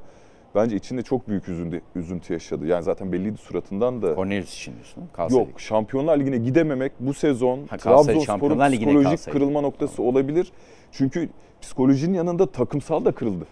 bence 0.56 0.76
içinde 0.76 1.02
çok 1.02 1.28
büyük 1.28 1.50
üzüntü, 1.50 1.82
üzüntü 1.96 2.34
yaşadı. 2.34 2.66
Yani 2.68 2.84
zaten 2.84 3.12
belliydi 3.12 3.38
suratından 3.38 4.02
da. 4.02 4.16
Cornelius 4.16 4.54
için 4.54 4.74
diyorsun. 4.74 5.04
Kalsaydı. 5.14 5.50
Yok 5.50 5.62
Şampiyonlar 5.62 6.20
Ligi'ne 6.20 6.38
gidememek 6.38 6.92
bu 7.00 7.14
sezon 7.14 7.60
Ha, 7.70 7.78
Trabzonspor'un 7.78 8.60
psikolojik 8.72 9.04
kalsaydı. 9.10 9.32
kırılma 9.38 9.62
noktası 9.62 10.04
olabilir. 10.04 10.52
Çünkü 10.92 11.30
psikolojinin 11.62 12.14
yanında 12.14 12.52
takımsal 12.52 13.06
da 13.06 13.12
kırıldı. 13.12 13.46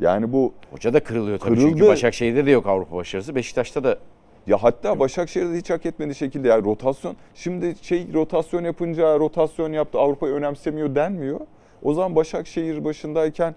Yani 0.00 0.32
bu 0.32 0.52
Hoca 0.70 0.92
da 0.92 1.00
kırılıyor 1.04 1.38
tabii 1.38 1.54
Kırıldı. 1.54 1.70
çünkü 1.70 1.86
Başakşehir'de 1.88 2.46
de 2.46 2.50
yok 2.50 2.66
Avrupa 2.66 2.96
başarısı. 2.96 3.34
Beşiktaş'ta 3.34 3.84
da 3.84 3.98
ya 4.46 4.56
hatta 4.62 4.98
Başakşehir'de 4.98 5.56
hiç 5.56 5.70
hak 5.70 5.86
etmediği 5.86 6.14
şekilde 6.14 6.48
yani 6.48 6.64
rotasyon 6.64 7.16
şimdi 7.34 7.74
şey 7.82 8.06
rotasyon 8.12 8.64
yapınca 8.64 9.18
rotasyon 9.18 9.72
yaptı 9.72 9.98
Avrupa'yı 9.98 10.34
önemsemiyor 10.34 10.94
denmiyor. 10.94 11.40
O 11.82 11.94
zaman 11.94 12.16
Başakşehir 12.16 12.84
başındayken 12.84 13.54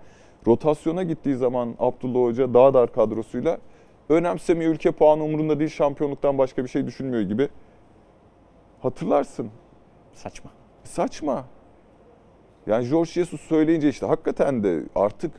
rotasyona 0.47 1.03
gittiği 1.03 1.35
zaman 1.35 1.75
Abdullah 1.79 2.29
Hoca 2.29 2.53
daha 2.53 2.73
dar 2.73 2.93
kadrosuyla 2.93 3.57
önemsemiyor 4.09 4.73
ülke 4.73 4.91
puanı 4.91 5.23
umurunda 5.23 5.59
değil 5.59 5.69
şampiyonluktan 5.69 6.37
başka 6.37 6.63
bir 6.63 6.69
şey 6.69 6.85
düşünmüyor 6.87 7.21
gibi. 7.21 7.49
Hatırlarsın. 8.81 9.49
saçma. 10.13 10.51
Saçma. 10.83 11.45
Yani 12.67 12.89
George 12.89 13.11
Jesus 13.11 13.41
söyleyince 13.41 13.89
işte 13.89 14.05
hakikaten 14.05 14.63
de 14.63 14.83
artık 14.95 15.31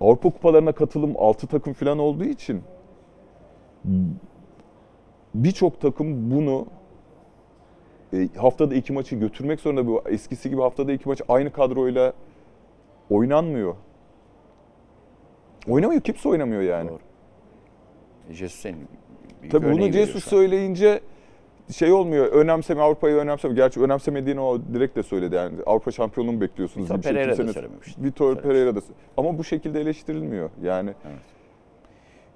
Avrupa 0.00 0.30
kupalarına 0.30 0.72
katılım 0.72 1.14
6 1.18 1.46
takım 1.46 1.72
falan 1.72 1.98
olduğu 1.98 2.24
için 2.24 2.62
birçok 5.34 5.80
takım 5.80 6.30
bunu 6.30 6.66
e, 8.12 8.28
haftada 8.36 8.74
iki 8.74 8.92
maçı 8.92 9.16
götürmek 9.16 9.60
zorunda. 9.60 9.86
Bu 9.86 10.02
eskisi 10.06 10.50
gibi 10.50 10.60
haftada 10.60 10.92
iki 10.92 11.08
maç 11.08 11.20
aynı 11.28 11.52
kadroyla 11.52 12.12
oynanmıyor. 13.10 13.76
Oynamıyor. 15.68 16.00
Kimse 16.00 16.28
oynamıyor 16.28 16.62
yani. 16.62 16.90
Doğru. 16.90 17.00
Jesus 18.30 18.66
en 18.66 18.74
büyük 18.74 19.52
Tabii 19.52 19.72
bunu 19.72 19.92
Jesus 19.92 20.24
söyleyince 20.24 21.00
şey 21.72 21.92
olmuyor. 21.92 22.26
Önemseme 22.26 22.82
Avrupa'yı 22.82 23.16
önemseme. 23.16 23.54
Gerçi 23.54 23.80
önemsemediğini 23.80 24.40
o 24.40 24.60
direkt 24.74 24.96
de 24.96 25.02
söyledi. 25.02 25.34
Yani 25.34 25.54
Avrupa 25.66 25.90
şampiyonluğu 25.90 26.32
mu 26.32 26.40
bekliyorsunuz? 26.40 26.90
Vitor 26.90 26.96
gibi 26.96 27.02
bir 27.02 27.08
şey. 27.08 27.12
Pereira 27.14 27.48
da 27.48 27.52
söylememişti. 27.52 28.04
Vitor 28.04 28.26
Söylemiş. 28.26 28.42
Pereira 28.42 28.76
da. 28.76 28.80
Ama 29.16 29.38
bu 29.38 29.44
şekilde 29.44 29.80
eleştirilmiyor. 29.80 30.50
Yani 30.62 30.94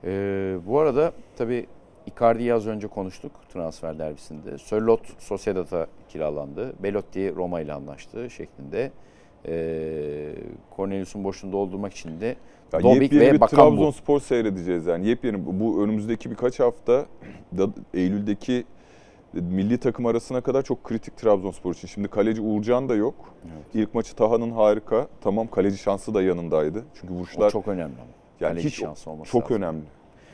Ee, 0.05 0.57
bu 0.67 0.79
arada 0.79 1.13
tabii 1.37 1.67
Icardi'yi 2.07 2.55
az 2.55 2.67
önce 2.67 2.89
konuştuk 2.89 3.33
transfer 3.49 3.99
derbisinde. 3.99 4.59
Sörlot 4.59 5.01
Sociedad'a 5.19 5.87
kiralandı. 6.09 6.73
Belotti 6.83 7.35
Roma 7.37 7.61
ile 7.61 7.73
anlaştı 7.73 8.31
şeklinde. 8.31 8.91
Ee, 9.47 10.35
Cornelius'un 10.77 11.25
boşluğunu 11.25 11.53
doldurmak 11.53 11.93
için 11.95 12.21
de 12.21 12.37
ya 12.73 12.83
Dobik 12.83 13.03
yepyeni 13.03 13.23
ve 13.27 13.33
bir 13.35 13.41
Bakambu. 13.41 13.77
Trabzonspor 13.77 14.21
seyredeceğiz 14.21 14.87
yani. 14.87 15.07
Yepyeni 15.09 15.47
bu- 15.47 15.61
bu 15.61 15.85
önümüzdeki 15.85 16.31
birkaç 16.31 16.61
hafta 16.61 17.07
da 17.59 17.69
Eylül'deki 17.95 18.65
milli 19.33 19.79
takım 19.79 20.07
arasına 20.07 20.41
kadar 20.41 20.63
çok 20.63 20.85
kritik 20.85 21.17
Trabzonspor 21.17 21.75
için. 21.75 21.89
Şimdi 21.89 22.09
kaleci 22.09 22.41
Uğurcan 22.41 22.89
da 22.89 22.95
yok. 22.95 23.15
Evet. 23.45 23.65
İlk 23.75 23.95
maçı 23.95 24.17
Taha'nın 24.17 24.51
harika. 24.51 25.07
Tamam 25.21 25.47
kaleci 25.51 25.79
şansı 25.79 26.15
da 26.15 26.23
yanındaydı. 26.23 26.85
Çünkü 27.01 27.15
O 27.15 27.17
vuruşlar 27.17 27.51
çok 27.51 27.69
önemli 27.69 27.95
yani 28.41 28.51
Kaleci 28.53 28.69
hiç 28.69 28.75
şansı 28.81 29.11
olması 29.11 29.31
çok 29.33 29.43
lazım. 29.43 29.57
önemli. 29.57 29.83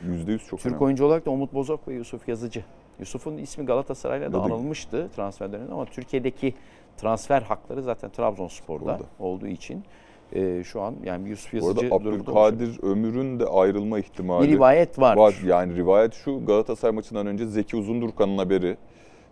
Yüzde 0.06 0.32
yüz 0.32 0.46
çok 0.46 0.60
Türk 0.60 0.72
önemli. 0.72 0.84
oyuncu 0.84 1.04
olarak 1.04 1.26
da 1.26 1.30
Umut 1.30 1.54
Bozok 1.54 1.88
ve 1.88 1.94
Yusuf 1.94 2.28
Yazıcı. 2.28 2.64
Yusuf'un 3.00 3.36
ismi 3.36 3.66
Galatasaray'la 3.66 4.32
da 4.32 4.40
anılmıştı 4.42 5.08
transferlerinde 5.16 5.72
ama 5.72 5.84
Türkiye'deki 5.84 6.54
transfer 6.96 7.42
hakları 7.42 7.82
zaten 7.82 8.10
Trabzonspor'da 8.10 8.84
Orada. 8.84 9.04
olduğu 9.18 9.46
için 9.46 9.84
e, 10.32 10.64
şu 10.64 10.80
an 10.80 10.94
yani 11.04 11.28
Yusuf 11.28 11.54
Yazıcı 11.54 11.76
durumu 11.76 11.90
da 11.90 11.94
olacak. 11.94 12.28
Abdülkadir 12.28 12.82
Ömür'ün 12.82 13.40
de 13.40 13.46
ayrılma 13.46 13.98
ihtimali 13.98 14.48
bir 14.48 14.52
rivayet 14.52 14.98
var. 14.98 15.16
var. 15.16 15.34
Yani 15.46 15.76
rivayet 15.76 16.14
şu 16.14 16.46
Galatasaray 16.46 16.94
maçından 16.94 17.26
önce 17.26 17.46
Zeki 17.46 17.76
Uzundurkan'ın 17.76 18.38
haberi 18.38 18.76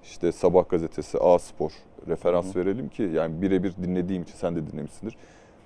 işte 0.03 0.33
Sabah 0.33 0.69
gazetesi 0.69 1.19
A 1.19 1.39
Spor 1.39 1.71
referans 2.09 2.57
verelim 2.57 2.89
ki 2.89 3.03
yani 3.03 3.43
birebir 3.43 3.75
dinlediğim 3.83 4.23
için 4.23 4.35
sen 4.35 4.57
de 4.57 4.73
dinlemişsindir. 4.73 5.17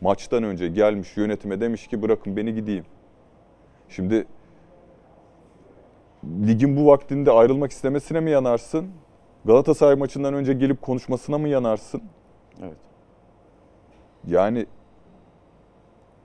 Maçtan 0.01 0.43
önce 0.43 0.69
gelmiş 0.69 1.17
yönetime 1.17 1.61
demiş 1.61 1.87
ki 1.87 2.03
bırakın 2.03 2.37
beni 2.37 2.55
gideyim. 2.55 2.85
Şimdi 3.89 4.27
ligin 6.47 6.77
bu 6.77 6.87
vaktinde 6.87 7.31
ayrılmak 7.31 7.71
istemesine 7.71 8.21
mi 8.21 8.31
yanarsın? 8.31 8.87
Galatasaray 9.45 9.95
maçından 9.95 10.35
önce 10.35 10.53
gelip 10.53 10.83
konuşmasına 10.83 11.39
mı 11.39 11.49
yanarsın? 11.49 12.03
Evet. 12.63 12.77
Yani 14.27 14.67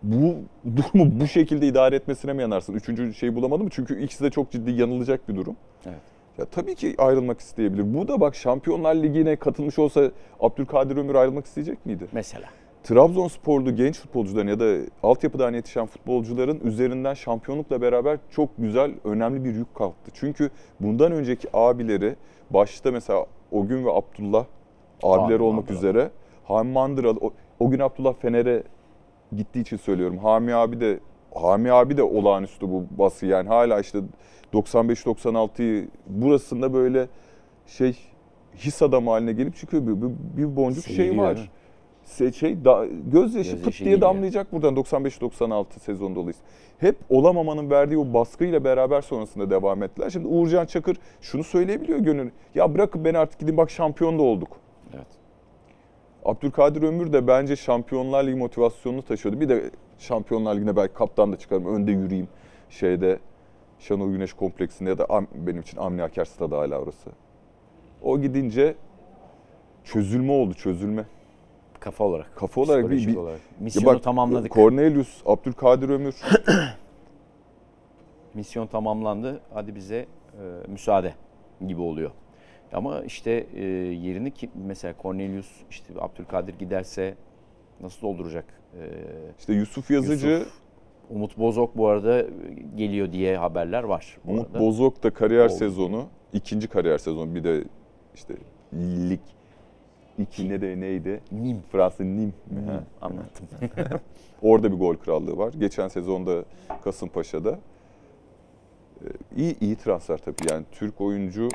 bu 0.04 0.36
durumu 0.76 1.20
bu 1.20 1.28
şekilde 1.28 1.68
idare 1.68 1.96
etmesine 1.96 2.34
mi 2.34 2.42
yanarsın? 2.42 2.74
Üçüncü 2.74 3.14
şeyi 3.14 3.36
bulamadım 3.36 3.70
çünkü 3.70 4.04
ikisi 4.04 4.24
de 4.24 4.30
çok 4.30 4.52
ciddi 4.52 4.72
yanılacak 4.72 5.30
bir 5.30 5.36
durum. 5.36 5.56
Evet. 5.86 6.02
Ya 6.38 6.46
tabii 6.46 6.76
ki 6.76 6.96
ayrılmak 6.98 7.40
isteyebilir. 7.40 7.94
Bu 7.94 8.08
da 8.08 8.22
bak 8.22 8.36
Şampiyonlar 8.36 8.96
Ligi'ne 8.96 9.36
katılmış 9.36 9.80
olsa 9.80 10.12
Abdülkadir 10.40 10.98
Ömür 10.98 11.16
ayrılmak 11.16 11.46
isteyecek 11.46 11.86
miydi? 11.86 12.08
Mesela. 12.12 12.48
Trabzonsporlu 12.84 13.76
genç 13.76 14.00
futbolcuların 14.00 14.48
ya 14.48 14.60
da 14.60 14.78
altyapıdan 15.04 15.54
yetişen 15.54 15.86
futbolcuların 15.86 16.60
üzerinden 16.60 17.14
şampiyonlukla 17.14 17.82
beraber 17.82 18.18
çok 18.30 18.50
güzel, 18.58 18.92
önemli 19.04 19.44
bir 19.46 19.56
yük 19.56 19.76
kalktı. 19.76 20.12
Çünkü 20.14 20.50
bundan 20.80 21.12
önceki 21.12 21.48
abileri, 21.54 22.16
başta 22.50 22.92
mesela 22.92 23.26
o 23.52 23.68
gün 23.68 23.86
ve 23.86 23.92
Abdullah 23.92 24.46
abiler 25.04 25.40
Hami 25.40 25.44
olmak 25.44 25.70
Mandıralı. 25.70 25.78
üzere, 25.78 26.12
Hami 26.44 26.72
Mandıralı, 26.72 27.20
o, 27.22 27.34
o 27.60 27.70
gün 27.70 27.80
Abdullah 27.80 28.14
Fener'e 28.14 28.64
gittiği 29.36 29.62
için 29.62 29.78
söylüyorum. 29.78 30.18
Hami 30.18 30.56
abi 30.56 30.80
de 30.80 31.00
Hami 31.36 31.72
abi 31.72 31.98
de 31.98 32.04
olağanüstü 32.04 32.70
bu 32.70 32.86
bası 32.92 33.26
yani 33.26 33.48
hala 33.48 33.80
işte 33.80 34.00
95-96'yı 34.54 35.88
burasında 36.08 36.74
böyle 36.74 37.08
şey 37.68 37.98
his 38.56 38.82
adamı 38.82 39.10
haline 39.10 39.34
gelip 39.34 39.56
çıkıyor. 39.56 39.88
Bir, 39.88 40.02
bir, 40.02 40.12
bir 40.38 40.56
boncuk 40.56 40.86
şey 40.86 41.18
var. 41.18 41.50
Şey 42.36 42.66
da, 42.66 42.86
gözyaşı 42.86 43.12
Gözyaşı 43.12 43.64
pıt 43.64 43.80
diye 43.80 43.90
geliyor. 43.90 44.02
damlayacak 44.02 44.52
buradan 44.52 44.76
95-96 44.76 45.80
sezon 45.80 46.16
dolayısıyla. 46.16 46.50
Hep 46.78 46.96
olamamanın 47.10 47.70
verdiği 47.70 47.98
o 47.98 48.14
baskıyla 48.14 48.64
beraber 48.64 49.02
sonrasında 49.02 49.50
devam 49.50 49.84
ettiler. 49.84 50.10
Şimdi 50.10 50.28
Uğurcan 50.28 50.66
Çakır 50.66 50.98
şunu 51.22 51.44
söyleyebiliyor 51.44 52.00
gönül. 52.00 52.30
Ya 52.56 52.74
bırakın 52.74 53.06
beni 53.06 53.18
artık 53.18 53.40
gidin 53.40 53.58
bak 53.58 53.72
şampiyon 53.72 54.20
da 54.20 54.22
olduk. 54.24 54.50
Evet. 54.94 55.08
Abdülkadir 56.26 56.82
Ömür 56.84 57.14
de 57.14 57.28
bence 57.28 57.56
Şampiyonlar 57.56 58.24
Ligi 58.24 58.36
motivasyonunu 58.36 59.02
taşıyordu. 59.02 59.40
Bir 59.40 59.50
de 59.50 59.72
Şampiyonlar 59.98 60.56
Ligi'ne 60.56 60.76
belki 60.76 60.94
kaptan 60.94 61.32
da 61.32 61.38
çıkarım, 61.38 61.66
önde 61.66 61.92
yürüyeyim. 61.92 62.28
Şeyde 62.70 63.20
Şenol 63.80 64.12
Güneş 64.12 64.34
kompleksinde 64.34 64.90
ya 64.90 64.98
da 64.98 65.04
Am- 65.04 65.28
benim 65.34 65.62
için 65.62 65.78
Avni 65.78 66.04
Aker 66.04 66.26
stadı 66.26 66.56
hala 66.56 66.80
orası. 66.80 67.10
O 68.02 68.22
gidince 68.22 68.76
çözülme 69.84 70.32
oldu, 70.32 70.54
çözülme. 70.54 71.06
Kafa 71.82 72.04
olarak. 72.04 72.36
Kafa 72.36 72.62
olarak 72.62 72.84
bir- 72.84 72.98
psikolojik 72.98 73.10
bir- 73.10 73.16
olarak. 73.16 73.40
Ya 73.40 73.46
Misyonu 73.60 73.86
bak, 73.86 74.04
tamamladık. 74.04 74.52
Cornelius, 74.54 75.22
Abdülkadir 75.26 75.90
Ömür 75.90 76.16
Misyon 78.34 78.68
tamamlandı. 78.68 79.42
Hadi 79.54 79.76
bize 79.76 79.96
e, 79.96 80.08
müsaade 80.68 81.14
gibi 81.68 81.82
oluyor. 81.82 82.12
Ama 82.74 83.02
işte 83.04 83.48
e, 83.56 83.64
yerini 83.66 84.32
ki 84.32 84.50
mesela 84.68 84.94
Cornelius 85.02 85.48
işte 85.70 85.94
Abdülkadir 86.00 86.54
giderse 86.60 87.16
nasıl 87.82 88.02
dolduracak? 88.02 88.46
E, 88.74 88.82
işte 89.40 89.54
Yusuf 89.54 89.92
Yazıcı, 89.92 90.28
Yusuf, 90.28 90.54
Umut 91.10 91.38
Bozok 91.38 91.78
bu 91.78 91.88
arada 91.88 92.26
geliyor 92.76 93.12
diye 93.12 93.38
haberler 93.38 93.84
var. 93.84 94.18
Umut 94.28 94.46
arada. 94.48 94.60
Bozok 94.60 95.04
da 95.04 95.10
kariyer 95.14 95.46
Oldu. 95.46 95.54
sezonu, 95.54 96.06
ikinci 96.34 96.68
kariyer 96.68 96.98
sezonu 96.98 97.36
bir 97.36 97.44
de 97.44 97.64
işte 98.16 98.34
lig 99.10 99.20
iki 100.18 100.50
ne 100.50 100.62
de 100.62 100.80
neydi? 100.80 101.22
Nim. 101.32 101.58
Fransa 101.72 102.04
Nim. 102.04 102.34
Hı, 102.50 102.72
Ha. 102.72 102.84
Anlattım. 103.02 103.48
Orada 104.42 104.72
bir 104.72 104.78
gol 104.78 104.96
krallığı 104.96 105.38
var. 105.38 105.54
Geçen 105.60 105.88
sezonda 105.88 106.44
Kasımpaşa'da. 106.84 107.60
Ee, 109.02 109.08
iyi 109.38 109.60
iyi 109.60 109.76
transfer 109.76 110.18
tabii. 110.18 110.36
Yani 110.52 110.66
Türk 110.72 111.02
oyuncu 111.02 111.50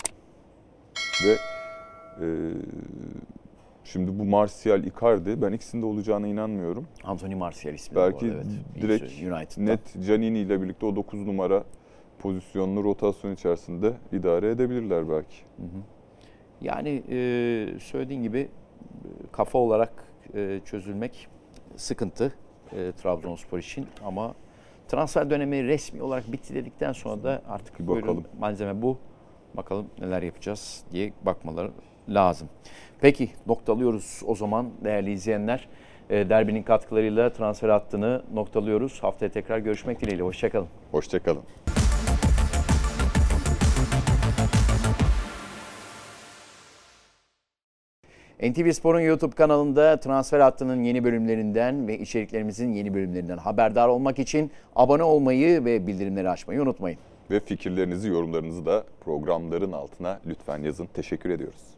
ve 1.27 1.33
e, 2.21 2.27
şimdi 3.85 4.19
bu 4.19 4.25
Martial 4.25 4.85
Icardi 4.85 5.43
ben 5.43 5.53
ikisinde 5.53 5.87
olacağına 5.87 6.27
inanmıyorum. 6.27 6.87
Anthony 7.05 7.35
Martial 7.35 7.75
ismi. 7.75 7.97
Belki 7.97 8.27
arada, 8.27 8.37
evet. 8.37 8.83
Direkt 8.83 9.11
söylüyor, 9.13 9.39
United'da. 9.39 9.65
Net 9.65 10.07
Canini 10.07 10.39
ile 10.39 10.63
birlikte 10.63 10.87
o 10.87 10.97
9 10.97 11.27
numara 11.27 11.65
pozisyonlu 12.19 12.85
rotasyon 12.85 13.33
içerisinde 13.33 13.93
idare 14.13 14.51
edebilirler 14.51 15.09
belki. 15.11 15.37
Yani 16.61 17.03
e, 17.09 17.17
söylediğin 17.81 18.23
gibi 18.23 18.39
e, 18.39 18.49
kafa 19.33 19.59
olarak 19.59 19.93
e, 20.35 20.61
çözülmek 20.65 21.29
sıkıntı 21.77 22.33
e, 22.73 22.93
Trabzonspor 22.93 23.59
için 23.59 23.87
ama 24.05 24.35
transfer 24.89 25.31
dönemi 25.31 25.65
resmi 25.65 26.03
olarak 26.03 26.33
bitti 26.33 26.55
dedikten 26.55 26.93
sonra 26.93 27.23
da 27.23 27.43
artık 27.49 27.79
Bir 27.81 27.87
bakalım. 27.89 28.25
malzeme 28.39 28.83
bu. 28.83 28.99
Bakalım 29.55 29.87
neler 30.01 30.23
yapacağız 30.23 30.85
diye 30.93 31.13
bakmaları 31.23 31.71
lazım. 32.09 32.49
Peki 33.01 33.31
noktalıyoruz 33.47 34.23
o 34.27 34.35
zaman 34.35 34.71
değerli 34.85 35.13
izleyenler. 35.13 35.69
E, 36.11 36.29
derbinin 36.31 36.63
katkılarıyla 36.63 37.33
transfer 37.33 37.69
hattını 37.69 38.23
noktalıyoruz. 38.35 39.03
Haftaya 39.03 39.31
tekrar 39.31 39.59
görüşmek 39.59 40.01
dileğiyle. 40.01 40.23
Hoşçakalın. 40.23 40.69
Hoşçakalın. 40.93 41.43
NTV 48.43 48.73
Spor'un 48.73 49.01
YouTube 49.01 49.35
kanalında 49.35 50.01
transfer 50.01 50.41
hattının 50.41 50.83
yeni 50.83 51.05
bölümlerinden 51.05 51.89
ve 51.89 51.99
içeriklerimizin 51.99 52.73
yeni 52.73 52.95
bölümlerinden 52.95 53.39
haberdar 53.39 53.89
olmak 53.89 54.19
için 54.19 54.51
abone 54.75 55.03
olmayı 55.03 55.65
ve 55.65 55.87
bildirimleri 55.87 56.31
açmayı 56.31 56.63
unutmayın. 56.63 56.99
Ve 57.31 57.41
fikirlerinizi, 57.41 58.09
yorumlarınızı 58.09 58.67
da 58.67 58.85
programların 59.01 59.73
altına 59.73 60.21
lütfen 60.27 60.63
yazın. 60.63 60.87
Teşekkür 60.95 61.31
ediyoruz. 61.31 61.76